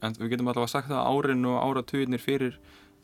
[0.01, 2.57] en við getum allavega sagt að árin og áratuginir fyrir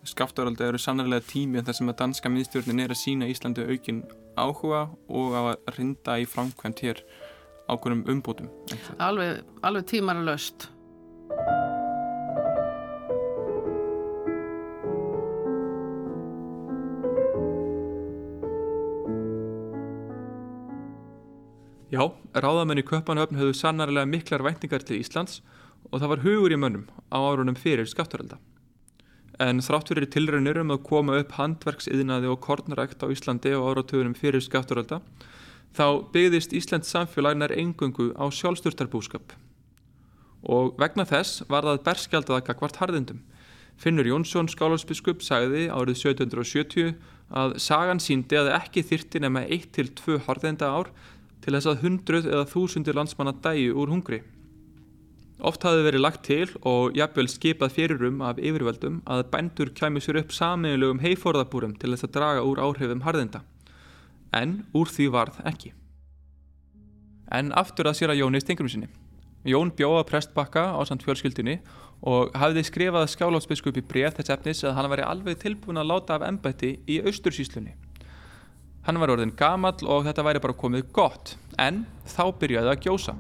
[0.05, 4.03] skaftarölda eru sannarlega tími en það sem að danska miðstjórnin er að sína Íslandi aukinn
[4.41, 7.03] áhuga og að rinda í framkvæmt hér
[7.71, 8.51] ákveðum umbútum.
[8.99, 10.71] Alveg, alveg tímar er löst.
[21.91, 22.05] Já,
[22.39, 25.41] ráðamenn í Köpanöfn höfðu sannarlega miklar væntingar til Íslands
[25.91, 28.39] og það var hugur í mönnum á árunum fyrir skaftarölda
[29.41, 34.17] en þrátt fyrir tilraunir um að koma upp handverksiðnaði og kornrækt á Íslandi og áratugurum
[34.19, 35.01] fyrir skatturölda
[35.77, 39.37] þá byggðist Íslands samfélag nær engungu á sjálfsturtarbúskap
[40.41, 43.21] og vegna þess var það berskjaldaða kakvart harðindum.
[43.81, 46.95] Finnur Jónsson skálarsbiskup sagði árið 1770
[47.31, 50.91] að sagan síndi að ekki þyrti nema 1-2 harðinda ár
[51.41, 54.21] til þess að hundruð eða þúsundir landsmanna dæju úr hungri.
[55.41, 60.21] Oft hafði verið lagt til og jafnvel skipað fyrirum af yfirveldum að bændur kæmi sér
[60.21, 63.41] upp saminlegum heiforðabúrum til þess að draga úr áhrifum harðinda.
[64.37, 65.73] En úr því varð ekki.
[67.33, 68.91] En aftur að sér að Jóni stengurum sinni.
[69.49, 71.61] Jón bjóða prestbakka á samt fjölskyldinni
[72.05, 76.27] og hafði skrifað skálótsbiskupi bref þess efnis að hann væri alveg tilbúin að láta af
[76.29, 77.73] ennbætti í austursíslunni.
[78.85, 83.17] Hann var orðin gamall og þetta væri bara komið gott, en þá byrjaði að gjósa.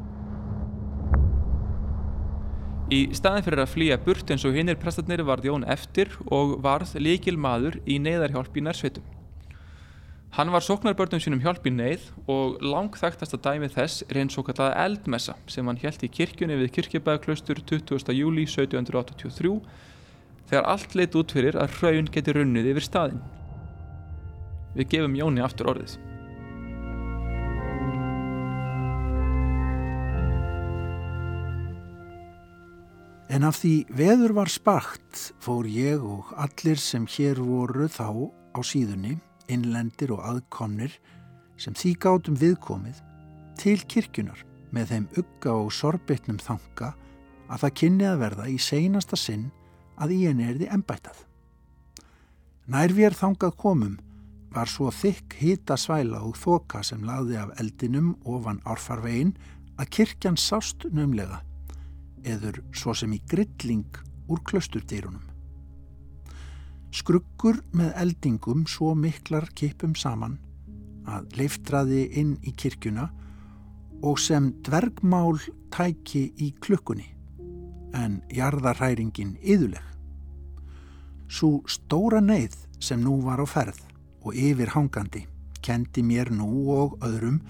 [2.90, 6.96] Í staðin fyrir að flýja burt eins og hinnir prestarnir varð Jón eftir og varð
[6.98, 9.04] líkil maður í neyðarhjálp í nærsveitum.
[10.34, 14.74] Hann var sóknarbörnum sínum hjálp í neyð og langþægtasta dæmi þess er einn svo kallaða
[14.88, 18.10] eldmessa sem hann held í kirkjunni við kirkjabæðaklaustur 20.
[18.10, 19.56] júli 1783
[20.50, 23.26] þegar allt leitt út fyrir að hraun geti runnið yfir staðin.
[24.74, 26.09] Við gefum Jóni aftur orðið.
[33.30, 38.60] En af því veður var spakt fór ég og allir sem hér voru þá á
[38.66, 40.96] síðunni, innlendir og aðkomnir,
[41.54, 42.96] sem því gátum viðkomið,
[43.54, 44.40] til kirkjunar
[44.74, 46.88] með þeim ugga og sorbitnum þanga
[47.46, 49.44] að það kynni að verða í seinasta sinn
[50.02, 51.20] að í henni er því ennbætað.
[52.66, 53.94] Nær við er þangað komum
[54.50, 59.36] var svo þykk hýta svæla og þoka sem laði af eldinum ofan árfarvegin
[59.78, 61.44] að kirkjan sást numlega
[62.24, 64.00] eður svo sem í grilling
[64.30, 65.22] úr klösturdýrunum.
[66.90, 70.38] Skruggur með eldingum svo miklar kipum saman
[71.10, 73.08] að leiftraði inn í kirkjuna
[74.06, 75.38] og sem dvergmál
[75.74, 77.06] tæki í klukkunni
[77.96, 79.82] en jarðarhæringin yðuleg.
[81.30, 83.82] Svo stóra neyð sem nú var á ferð
[84.26, 85.26] og yfir hangandi
[85.62, 87.40] kendi mér nú og öðrum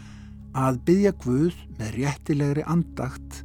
[0.57, 3.45] að byggja Guð með réttilegri andagt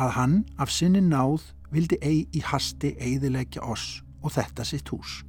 [0.00, 5.20] að hann af sinni náð vildi eigi í hasti eidilegja oss og þetta sitt hús.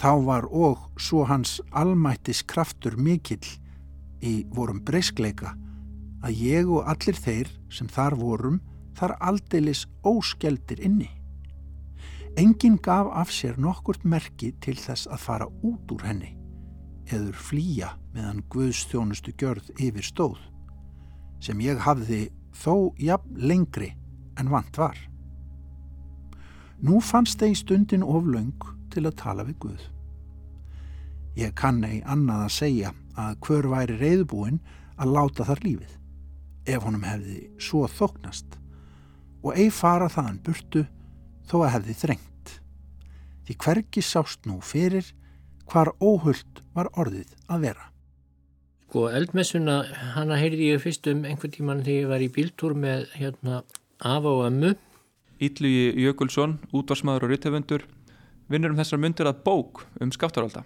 [0.00, 3.44] Þá var og svo hans almættis kraftur mikill
[4.24, 5.52] í vorum breyskleika
[6.24, 8.60] að ég og allir þeir sem þar vorum
[8.96, 11.08] þar aldeilis óskeldir inni.
[12.40, 16.36] Engin gaf af sér nokkurt merki til þess að fara út úr henni
[17.10, 20.38] eður flýja meðan Guðstjónustu gjörð yfir stóð
[21.42, 22.28] sem ég hafði
[22.60, 23.94] þó jafn lengri
[24.38, 24.96] en vant var.
[26.80, 29.82] Nú fannst þeir stundin oflaung til að tala við Guð.
[31.38, 34.62] Ég kann ei annað að segja að hver væri reyðbúinn
[35.00, 35.92] að láta þar lífið,
[36.68, 38.58] ef honum hefði svo þóknast
[39.40, 40.82] og ei fara þaðan burtu
[41.48, 42.56] þó að hefði þrengt.
[43.46, 45.14] Því hvergi sást nú fyrir
[45.70, 47.86] hvar óhullt var orðið að vera.
[48.90, 49.84] Sko eldmessuna,
[50.16, 53.60] hana heyrði ég fyrst um einhvern tíman þegar ég var í bíltúr með hérna
[54.02, 54.72] af og ömmu.
[55.38, 57.84] Ítlugi Jökulsson, útvarsmaður og ryttefendur,
[58.50, 60.64] vinnur um þessar myndir að bók um skáttarálda.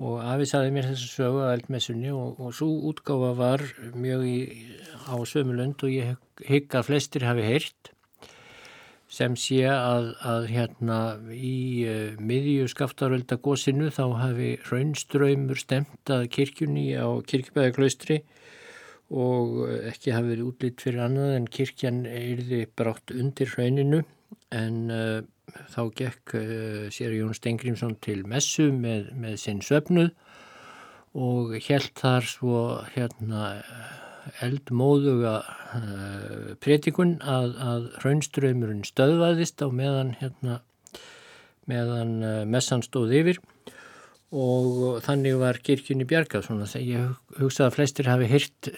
[0.00, 4.38] Og afi saði mér þessu sögu að eldmessunni og, og svo útgáfa var mjög í,
[5.04, 6.16] á sömulund og ég
[6.48, 7.92] hygg að flestir hafi heyrt
[9.14, 10.98] sem sé að, að hérna
[11.30, 18.22] í uh, miðju skaftaröldagósinu þá hafi raunströymur stemt að kirkjunni á kirkjubæðaklaustri
[19.14, 19.60] og
[19.92, 24.02] ekki hafi verið útlýtt fyrir annað en kirkjan erði brátt undir rauninu
[24.54, 25.20] en uh,
[25.70, 30.10] þá gekk uh, sér Jón Stengrimsson til messu með, með sinn söfnuð
[31.14, 32.62] og held þar svo
[32.96, 33.52] hérna
[34.44, 40.60] eldmóðuga uh, predikun að, að raunströymurinn stöðvaðist á meðan, hérna,
[41.70, 43.42] meðan uh, messan stóð yfir.
[44.34, 48.70] Og þannig var kirkjunni bjargað svona ég hugsaði að flestir hafi hyrt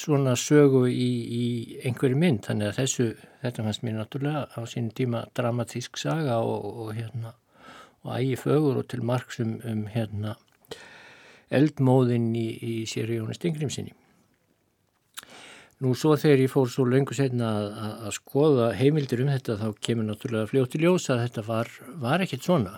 [0.00, 1.46] svona sögu í, í
[1.84, 2.46] einhverju mynd.
[2.46, 3.08] Þannig að þessu,
[3.42, 7.34] þetta fannst mér náttúrulega á sínum tíma dramatísk saga og, og hérna
[8.04, 10.36] og ægi fögur og til margsum um hérna
[11.54, 13.94] eldmóðin í, í séri Jóni Stingrimsinni
[15.84, 19.56] Nú svo þegar ég fór svo lengur setna að, að, að skoða heimildir um þetta
[19.60, 22.72] þá kemur náttúrulega fljótt í ljós að þetta var, var ekkert svona.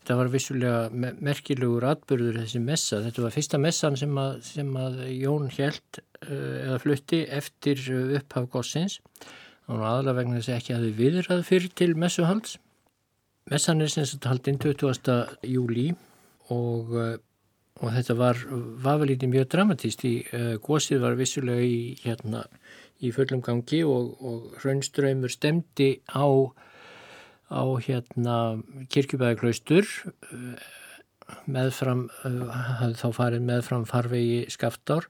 [0.00, 3.00] Þetta var vissulega merkilegur atbyrður þessi messa.
[3.04, 6.34] Þetta var fyrsta messan sem að, sem að Jón held uh,
[6.66, 7.82] eða flutti eftir
[8.18, 8.98] upphaf gossins.
[9.64, 12.56] Það var aðalega vegna þess að ekki hafi viðrað fyrir til messuhalds.
[13.50, 15.12] Messan er sem sagt haldinn 20.
[15.48, 15.90] júli
[16.52, 17.12] og uh,
[17.80, 18.40] og þetta var,
[18.84, 22.44] var vel lítið mjög dramatíst í uh, gósið var vissulega í, hérna,
[23.00, 26.28] í fullum gangi og, og raunströymur stemdi á,
[27.48, 28.36] á hérna,
[28.92, 30.68] kirkjubæðaklaustur uh,
[31.48, 35.08] meðfram, uh, þá farið meðfram farvegi skaftár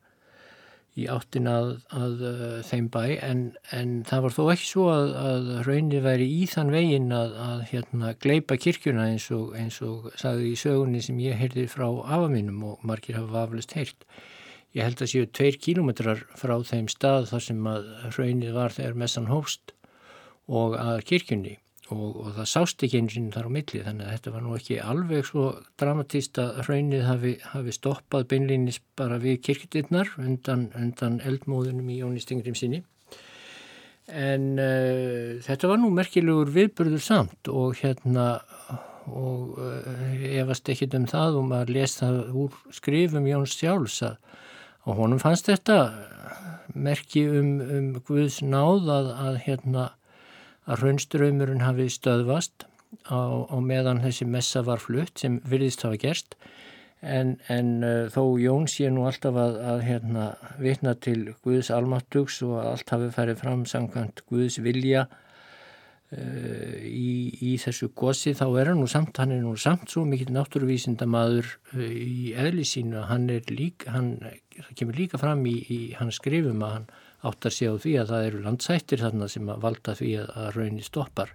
[1.00, 3.44] í áttin að, að uh, þeim bæ en,
[3.76, 7.62] en það var þó ekki svo að, að raunir væri í þann vegin að, að
[7.70, 12.62] hérna, gleipa kirkjuna eins og, eins og sagði í sögunni sem ég heyrði frá afaminum
[12.72, 14.06] og margir hafa vaflust heyrt.
[14.76, 19.00] Ég held að séu tveir kílometrar frá þeim stað þar sem að raunir var þegar
[19.02, 19.74] messan hófst
[20.50, 21.56] og að kirkjunni
[21.90, 24.54] og, og það sást ekki eins og þar á milli þannig að þetta var nú
[24.56, 25.46] ekki alveg svo
[25.80, 32.22] dramatíst að hraunið hafi, hafi stoppað beinlýnis bara við kirkjutinnar undan, undan eldmóðunum í Jóni
[32.22, 32.84] Stingrim sinni.
[34.10, 38.32] En uh, þetta var nú merkilegur viðbörður samt og hérna
[39.10, 44.18] og uh, efast ekkit um það og maður lest það úr skrifum Jóns Sjálfs að
[44.88, 45.78] og honum fannst þetta
[46.74, 49.86] merki um, um Guðs náð að, að hérna
[50.70, 52.66] að raunströymurinn hafi stöðvast
[53.10, 56.36] á, á meðan þessi messa var flutt sem virðist hafa gerst.
[57.00, 60.26] En, en uh, þó Jón sé nú alltaf að, að hérna,
[60.60, 67.54] vitna til Guðs almattugs og allt hafi færið fram samkvæmt Guðs vilja uh, í, í
[67.62, 71.86] þessu gosi þá er hann nú samt, hann er nú samt svo mikill náttúruvísindamadur uh,
[71.88, 73.00] í eðli sínu.
[73.00, 74.12] Að hann er líka, hann,
[74.76, 76.90] kemur líka fram í, í hans skrifum að hann
[77.26, 80.84] áttar sig á því að það eru landsættir þarna sem að valda því að, raunni
[80.84, 81.34] stoppar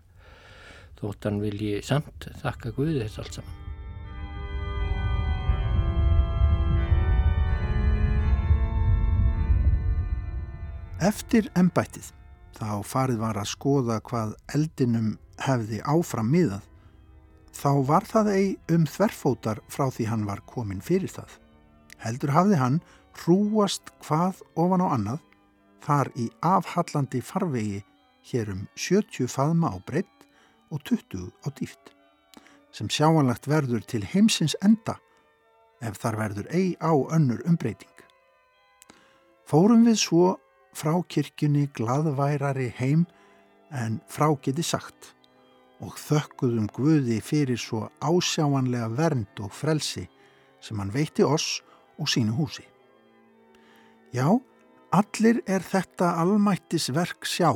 [1.00, 3.62] þótt hann vilji samt þakka Guði þetta allt saman.
[11.06, 12.08] Eftir embættið
[12.56, 16.64] þá farið var að skoða hvað eldinum hefði áfram miðað
[17.56, 21.30] þá var það ei um þverfótar frá því hann var komin fyrir það.
[22.00, 22.80] Heldur hafði hann
[23.22, 25.22] hrúast hvað ofan á annað
[25.86, 27.84] þar í afhallandi farvegi
[28.32, 30.26] hér um 70 faðma á breytt
[30.74, 31.94] og 20 á dýft
[32.76, 34.98] sem sjáanlagt verður til heimsins enda
[35.86, 37.92] ef þar verður ei á önnur umbreyting.
[39.48, 40.32] Fórum við svo
[40.76, 43.06] frá kirkjunni gladværari heim
[43.72, 45.14] en frá geti sagt
[45.84, 50.08] og þökkuðum Guði fyrir svo ásjáanlega vernd og frelsi
[50.64, 51.62] sem hann veitti oss
[52.00, 52.66] og sínu húsi.
[54.16, 54.28] Já,
[54.96, 57.52] allir er þetta almættis verk sjá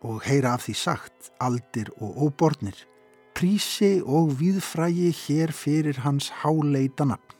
[0.00, 2.76] og heyra af því sagt, aldir og óbornir,
[3.36, 7.36] prísi og viðfrægi hér fyrir hans háleita nafn.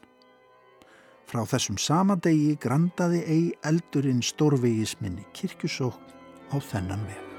[1.31, 6.15] Frá þessum sama degi grandaði ei eldurinn stórvegisminni kirkjusókn
[6.53, 7.30] á þennan veg.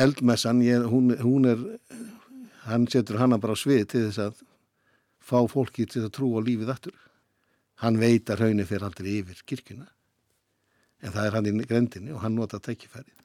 [0.00, 1.62] Eldmessan, ég, hún, hún er,
[2.64, 4.42] hann setur hana bara á svið til þess að
[5.20, 6.98] fá fólki til að trúa lífið aftur.
[7.84, 9.88] Hann veit að raunir fyrir aldrei yfir kirkuna,
[11.00, 13.16] en það er hann í grendinni og hann nota tækifærið.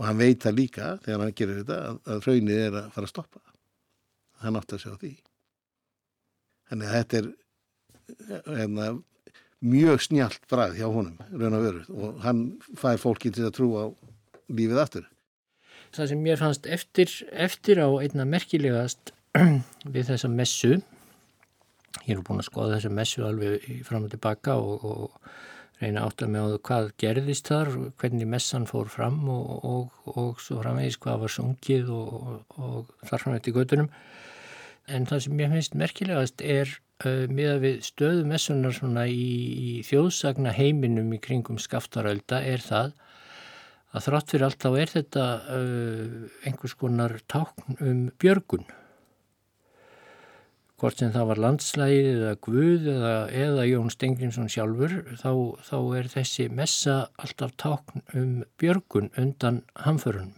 [0.00, 3.08] Og hann veit það líka þegar hann gerir þetta að, að raunir er að fara
[3.08, 3.42] að stoppa.
[4.40, 5.12] Hann átti að sjá því.
[6.70, 7.30] Þannig að þetta er
[8.46, 8.90] hérna,
[9.60, 12.44] mjög snjált bræð hjá honum, raun og veru, og hann
[12.80, 13.88] fær fólki til að trúa
[14.48, 15.08] lífið aftur
[15.96, 19.14] það sem mér fannst eftir, eftir á einna merkilegast
[19.94, 20.80] við þessa messu
[22.06, 25.30] ég er búin að skoða þessa messu alveg fram og tilbaka og, og
[25.80, 27.70] reyna átt að með á hvað gerðist þar
[28.00, 33.36] hvernig messan fór fram og, og, og svo framvegis hvað var sungið og þar fram
[33.38, 33.90] eftir göttunum
[34.90, 36.72] en það sem mér finnst merkilegast er
[37.06, 39.28] uh, miða við stöðu messunar svona í,
[39.70, 42.92] í þjóðsagna heiminum í kringum skaftarölda er það
[43.90, 45.24] að þrátt fyrir allt þá er þetta
[45.54, 48.68] uh, einhvers konar tákn um björgun.
[50.80, 55.32] Hvort sem það var landslægið eða Guð eða, eða Jón Stengrinsson sjálfur þá,
[55.66, 58.30] þá er þessi messa alltaf tákn um
[58.60, 60.36] björgun undan hamförunum.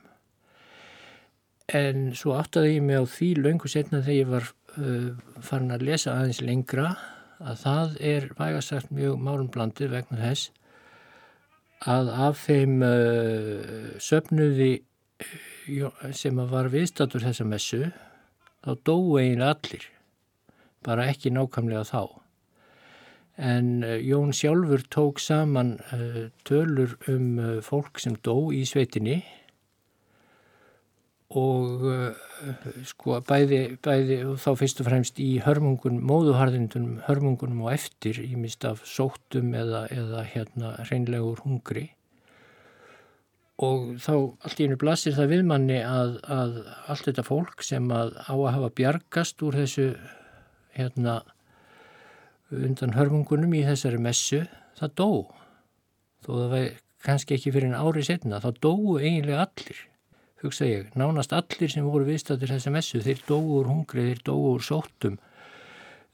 [1.72, 4.48] En svo áttaði ég mig á því löngu setna þegar ég var
[4.80, 5.12] uh,
[5.44, 6.96] farin að lesa aðeins lengra
[7.42, 10.50] að það er vægasagt mjög málumblandi vegna þess
[11.88, 17.84] að af þeim uh, söpnuði uh, sem var viðstatur þessa messu
[18.62, 19.86] þá dói eiginlega allir
[20.82, 22.02] bara ekki nákvæmlega þá.
[23.42, 29.22] En uh, Jón sjálfur tók saman uh, tölur um uh, fólk sem dó í sveitinni
[31.38, 32.12] og uh,
[32.88, 38.66] sko bæði, bæði þá fyrst og fremst í hörmungunum, móðuharðindunum, hörmungunum og eftir í mist
[38.68, 41.90] af sóttum eða, eða hérna reynlegur hungri.
[43.62, 46.56] Og þá allt í einu blasir það viðmanni að, að
[46.90, 49.92] allt þetta fólk sem að á að hafa bjargast úr þessu
[50.74, 51.20] hérna
[52.52, 54.42] undan hörmungunum í þessari messu,
[54.80, 55.10] það dó.
[56.26, 56.68] Þó það var
[57.06, 59.86] kannski ekki fyrir en ári setna, það dóu eiginlega allir
[60.46, 64.54] hugsa ég, nánast allir sem voru viðstættir þessa messu, þeir dóu úr hungri, þeir dóu
[64.54, 65.18] úr sóttum,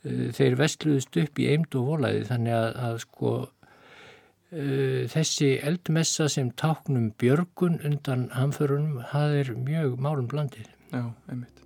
[0.05, 3.35] eh, þeir vestluðust upp í eimd og volaði þannig að, að sko
[4.53, 10.73] uh, þessi eldmessa sem táknum björgun undan hamförunum, það er mjög málum blandið.
[10.93, 11.65] Já, einmitt.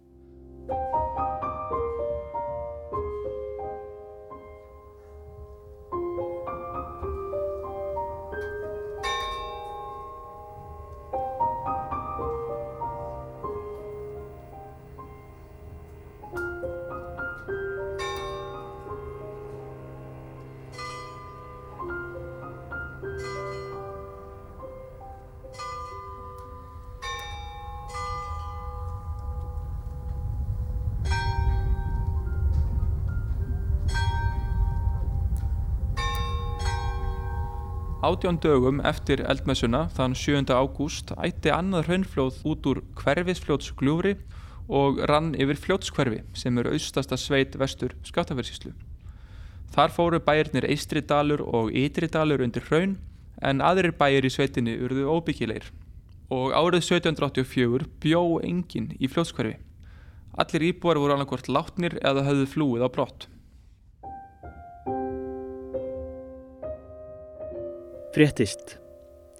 [38.02, 40.48] Átján dögum eftir eldmessuna þann 7.
[40.50, 44.16] ágúst ætti annað hraunflóð út úr hverfisfljótsgljúri
[44.66, 48.72] og rann yfir fljótskverfi sem er austasta sveit vestur skáttaversinslu.
[49.70, 52.96] Þar fóru bæirnir Eistri dalur og Ytri dalur undir hraun
[53.38, 55.70] en aðrir bæir í sveitinni urðu óbyggilegir
[56.26, 59.60] og árið 1784 bjó engin í fljótskverfi.
[60.42, 63.28] Allir íbúar voru annarkvort látnir eða höfðu flúið á brott.
[68.12, 68.74] Fréttist.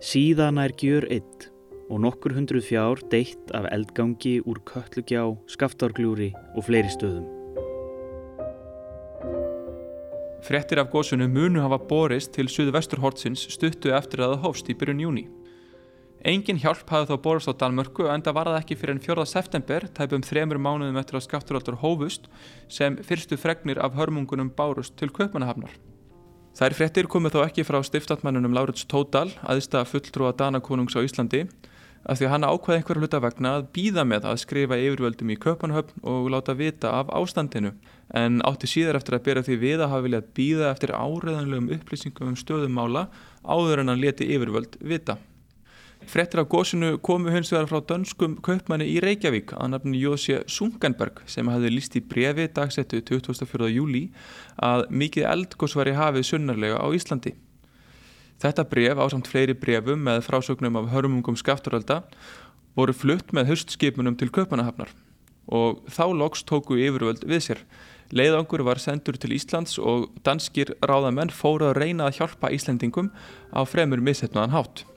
[0.00, 1.42] Síðan er gjör eitt
[1.92, 7.26] og nokkur hundruð fjár deitt af eldgangi úr köllουgjá, skaftárgljúri og fleiri stöðum.
[10.48, 14.78] Fréttir af góðsunu munu hafa borist til suðu vesturhortsins stuttu eftir að það hófst í
[14.80, 15.28] byrjun júni.
[16.24, 19.30] Engin hjálp hafði þá borist á Danmörku en það var það ekki fyrir enn 4.
[19.36, 22.32] september, tæpum þremur mánuðum eftir að skafturaldur hófust,
[22.72, 25.76] sem fyrstu fregnir af hörmungunum bárust til Kaupmannahafnar.
[26.52, 31.46] Þær fréttir komið þó ekki frá stiftatmannunum Laurits Tódal, aðista fulltrúa Danakonungs á Íslandi,
[32.04, 35.38] af því að hann ákvaði einhverju hluta vegna að býða með að skrifa yfirvöldum í
[35.40, 37.72] Kaupanhöfn og láta vita af ástandinu,
[38.12, 42.34] en átti síðar eftir að bera því við að hafa viljað býða eftir áreðanlegum upplýsingum
[42.34, 43.06] um stöðumála
[43.48, 45.16] áður en hann leti yfirvöld vita.
[46.06, 51.22] Frettir af gósinu komu hins vegar frá dönskum kaupmanni í Reykjavík að nafni Jósi Sunkenberg
[51.30, 53.68] sem hafði líst í brefi dagsettu 24.
[53.70, 54.02] júli
[54.58, 57.32] að mikið eldgós var í hafið sunnarlega á Íslandi.
[58.42, 62.02] Þetta bref á samt fleiri brefum með frásögnum af hörmungum skafturölda
[62.76, 64.92] voru flutt með höstskipunum til kaupmannahafnar
[65.46, 67.66] og þá loks tóku yfirvöld við sér.
[68.12, 73.12] Leiðangur var sendur til Íslands og danskir ráðamenn fóru að reyna að hjálpa Íslendingum
[73.56, 74.88] á fremur missetnaðan hátt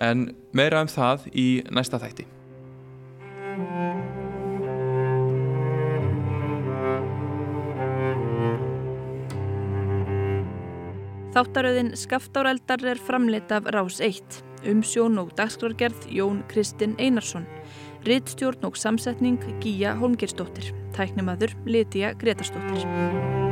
[0.00, 2.26] en meira um það í næsta þætti.
[11.38, 14.40] Þáttaröðin Skaftáreldar er framleitt af Rás 1,
[14.72, 17.46] umsjón og dagskrárgerð Jón Kristinn Einarsson,
[18.08, 23.47] rittstjórn og samsetning Gíja Holmgerstóttir, tæknimaður Lítiða Gretarstóttir.